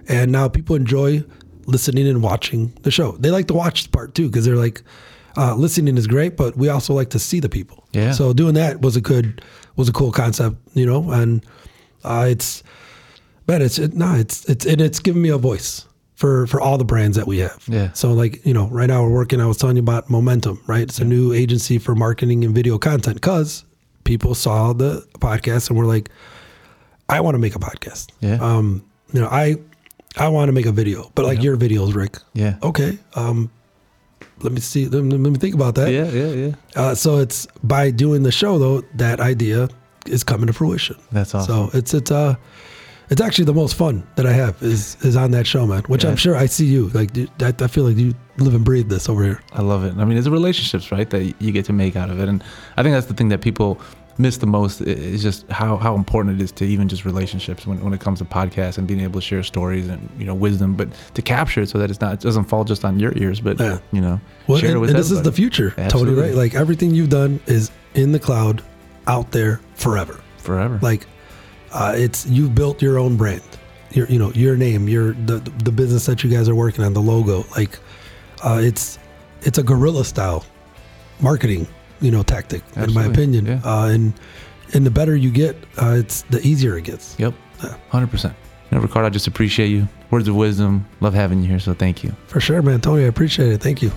and 0.08 0.30
now 0.30 0.48
people 0.48 0.76
enjoy 0.76 1.24
listening 1.66 2.08
and 2.08 2.22
watching 2.22 2.72
the 2.82 2.90
show. 2.90 3.12
They 3.12 3.30
like 3.30 3.46
to 3.48 3.54
watch 3.54 3.84
the 3.84 3.90
part 3.90 4.14
too 4.14 4.28
because 4.28 4.44
they're 4.44 4.56
like, 4.56 4.82
uh, 5.36 5.54
listening 5.54 5.96
is 5.96 6.06
great, 6.06 6.36
but 6.36 6.56
we 6.56 6.68
also 6.68 6.94
like 6.94 7.10
to 7.10 7.18
see 7.18 7.40
the 7.40 7.48
people. 7.48 7.86
Yeah. 7.92 8.12
So 8.12 8.32
doing 8.32 8.54
that 8.54 8.80
was 8.80 8.96
a 8.96 9.00
good, 9.00 9.42
was 9.76 9.88
a 9.88 9.92
cool 9.92 10.10
concept, 10.10 10.56
you 10.72 10.86
know, 10.86 11.10
and 11.10 11.44
uh, 12.04 12.26
it's, 12.28 12.62
man, 13.48 13.62
it's 13.62 13.78
it, 13.78 13.94
no, 13.94 14.14
it's 14.14 14.44
it's 14.44 14.66
and 14.66 14.80
it's 14.80 15.00
given 15.00 15.22
me 15.22 15.30
a 15.30 15.38
voice 15.38 15.86
for 16.14 16.46
for 16.46 16.60
all 16.60 16.78
the 16.78 16.84
brands 16.84 17.16
that 17.16 17.26
we 17.26 17.38
have. 17.38 17.64
Yeah. 17.66 17.92
So 17.92 18.12
like 18.12 18.44
you 18.44 18.54
know, 18.54 18.68
right 18.68 18.86
now 18.86 19.02
we're 19.02 19.12
working. 19.12 19.40
I 19.40 19.46
was 19.46 19.56
telling 19.56 19.76
you 19.76 19.82
about 19.82 20.08
Momentum, 20.10 20.62
right? 20.66 20.82
It's 20.82 20.98
a 20.98 21.04
new 21.04 21.32
agency 21.32 21.78
for 21.78 21.94
marketing 21.94 22.44
and 22.44 22.54
video 22.54 22.78
content 22.78 23.16
because 23.16 23.64
people 24.04 24.34
saw 24.34 24.72
the 24.72 25.06
podcast 25.18 25.70
and 25.70 25.78
were 25.78 25.86
like, 25.86 26.10
I 27.08 27.20
want 27.20 27.34
to 27.34 27.38
make 27.38 27.56
a 27.56 27.58
podcast. 27.58 28.10
Yeah. 28.20 28.38
Um, 28.40 28.84
you 29.12 29.20
know, 29.20 29.28
I 29.28 29.56
I 30.16 30.28
want 30.28 30.48
to 30.48 30.52
make 30.52 30.66
a 30.66 30.72
video, 30.72 31.10
but 31.14 31.24
like 31.24 31.42
your 31.42 31.56
videos, 31.56 31.94
Rick. 31.94 32.18
Yeah. 32.34 32.58
Okay. 32.62 32.98
Um, 33.14 33.50
let 34.40 34.52
me 34.52 34.60
see. 34.60 34.86
Let 34.86 35.02
me, 35.02 35.16
let 35.16 35.32
me 35.32 35.38
think 35.38 35.54
about 35.54 35.74
that. 35.76 35.90
Yeah, 35.90 36.10
yeah, 36.10 36.32
yeah. 36.32 36.54
Uh, 36.76 36.94
so 36.94 37.18
it's 37.18 37.46
by 37.62 37.90
doing 37.90 38.22
the 38.22 38.32
show 38.32 38.58
though 38.58 38.82
that 38.94 39.20
idea 39.20 39.68
is 40.06 40.24
coming 40.24 40.46
to 40.46 40.52
fruition. 40.52 40.96
That's 41.12 41.34
awesome. 41.34 41.70
So 41.70 41.78
it's 41.78 41.94
it's 41.94 42.10
uh 42.10 42.36
it's 43.10 43.20
actually 43.20 43.44
the 43.46 43.54
most 43.54 43.74
fun 43.74 44.06
that 44.16 44.26
I 44.26 44.32
have 44.32 44.62
is 44.62 44.96
is 45.02 45.16
on 45.16 45.30
that 45.32 45.46
show, 45.46 45.66
man. 45.66 45.82
Which 45.88 46.04
Yeah. 46.04 46.10
I'm 46.10 46.16
sure 46.16 46.36
I 46.36 46.46
see 46.46 46.66
you 46.66 46.88
like. 46.90 47.12
dude, 47.12 47.30
I, 47.42 47.54
I 47.58 47.66
feel 47.68 47.84
like 47.84 47.96
you 47.96 48.14
live 48.38 48.54
and 48.54 48.64
breathe 48.64 48.88
this 48.88 49.08
over 49.08 49.22
here. 49.24 49.40
I 49.52 49.62
love 49.62 49.84
it. 49.84 49.94
I 49.96 50.04
mean, 50.04 50.18
it's 50.18 50.28
relationships, 50.28 50.92
right, 50.92 51.08
that 51.10 51.34
you 51.40 51.52
get 51.52 51.64
to 51.66 51.72
make 51.72 51.96
out 51.96 52.10
of 52.10 52.20
it, 52.20 52.28
and 52.28 52.42
I 52.76 52.82
think 52.82 52.94
that's 52.94 53.06
the 53.06 53.14
thing 53.14 53.28
that 53.30 53.40
people 53.40 53.80
miss 54.20 54.38
the 54.38 54.46
most 54.48 54.80
is 54.80 55.22
just 55.22 55.48
how, 55.48 55.76
how 55.76 55.94
important 55.94 56.40
it 56.40 56.42
is 56.42 56.50
to 56.50 56.64
even 56.64 56.88
just 56.88 57.04
relationships 57.04 57.68
when, 57.68 57.80
when 57.84 57.92
it 57.92 58.00
comes 58.00 58.18
to 58.18 58.24
podcasts 58.24 58.76
and 58.76 58.84
being 58.88 58.98
able 58.98 59.20
to 59.20 59.24
share 59.24 59.44
stories 59.44 59.86
and 59.86 60.08
you 60.18 60.24
know 60.24 60.34
wisdom, 60.34 60.74
but 60.74 60.88
to 61.14 61.22
capture 61.22 61.60
it 61.62 61.68
so 61.68 61.78
that 61.78 61.88
it's 61.88 62.00
not 62.00 62.14
it 62.14 62.20
doesn't 62.20 62.42
fall 62.44 62.64
just 62.64 62.84
on 62.84 62.98
your 62.98 63.16
ears, 63.16 63.40
but 63.40 63.60
Yeah. 63.60 63.78
you 63.92 64.00
know 64.00 64.20
Well, 64.48 64.58
share 64.58 64.70
and, 64.70 64.76
it 64.76 64.80
with 64.80 64.90
and 64.90 64.98
this 64.98 65.12
is 65.12 65.22
the 65.22 65.30
future, 65.30 65.72
Absolutely. 65.78 66.16
Tony. 66.16 66.28
Right? 66.30 66.36
Like 66.36 66.54
everything 66.56 66.94
you've 66.96 67.10
done 67.10 67.38
is 67.46 67.70
in 67.94 68.10
the 68.10 68.18
cloud, 68.18 68.60
out 69.06 69.30
there 69.30 69.60
forever. 69.76 70.20
forever. 70.38 70.80
Like 70.82 71.06
uh, 71.72 71.92
it's 71.96 72.26
you've 72.26 72.54
built 72.54 72.80
your 72.82 72.98
own 72.98 73.16
brand, 73.16 73.42
your 73.90 74.06
you 74.08 74.18
know 74.18 74.30
your 74.32 74.56
name, 74.56 74.88
your 74.88 75.12
the 75.12 75.38
the 75.64 75.72
business 75.72 76.06
that 76.06 76.22
you 76.24 76.30
guys 76.30 76.48
are 76.48 76.54
working 76.54 76.84
on, 76.84 76.92
the 76.92 77.00
logo. 77.02 77.44
Like 77.56 77.78
uh, 78.44 78.60
it's 78.62 78.98
it's 79.42 79.58
a 79.58 79.62
guerrilla 79.62 80.04
style 80.04 80.44
marketing, 81.20 81.66
you 82.00 82.10
know, 82.10 82.22
tactic 82.22 82.62
in 82.76 82.92
my 82.92 83.04
opinion. 83.04 83.46
Yeah. 83.46 83.60
Uh, 83.64 83.86
and 83.88 84.12
and 84.74 84.84
the 84.84 84.90
better 84.90 85.16
you 85.16 85.30
get, 85.30 85.56
uh, 85.80 85.96
it's 85.98 86.22
the 86.22 86.40
easier 86.46 86.76
it 86.76 86.82
gets. 86.84 87.16
Yep, 87.18 87.34
Yeah. 87.62 87.74
hundred 87.90 88.10
percent. 88.10 88.34
You 88.70 88.76
know, 88.76 88.82
Ricardo, 88.82 89.06
I 89.06 89.10
just 89.10 89.26
appreciate 89.26 89.68
you. 89.68 89.88
Words 90.10 90.28
of 90.28 90.36
wisdom. 90.36 90.86
Love 91.00 91.14
having 91.14 91.40
you 91.42 91.48
here. 91.48 91.58
So 91.58 91.72
thank 91.74 92.04
you. 92.04 92.14
For 92.26 92.38
sure, 92.40 92.60
man. 92.62 92.80
Tony, 92.82 93.04
I 93.04 93.06
appreciate 93.08 93.50
it. 93.50 93.62
Thank 93.62 93.80
you. 93.82 93.90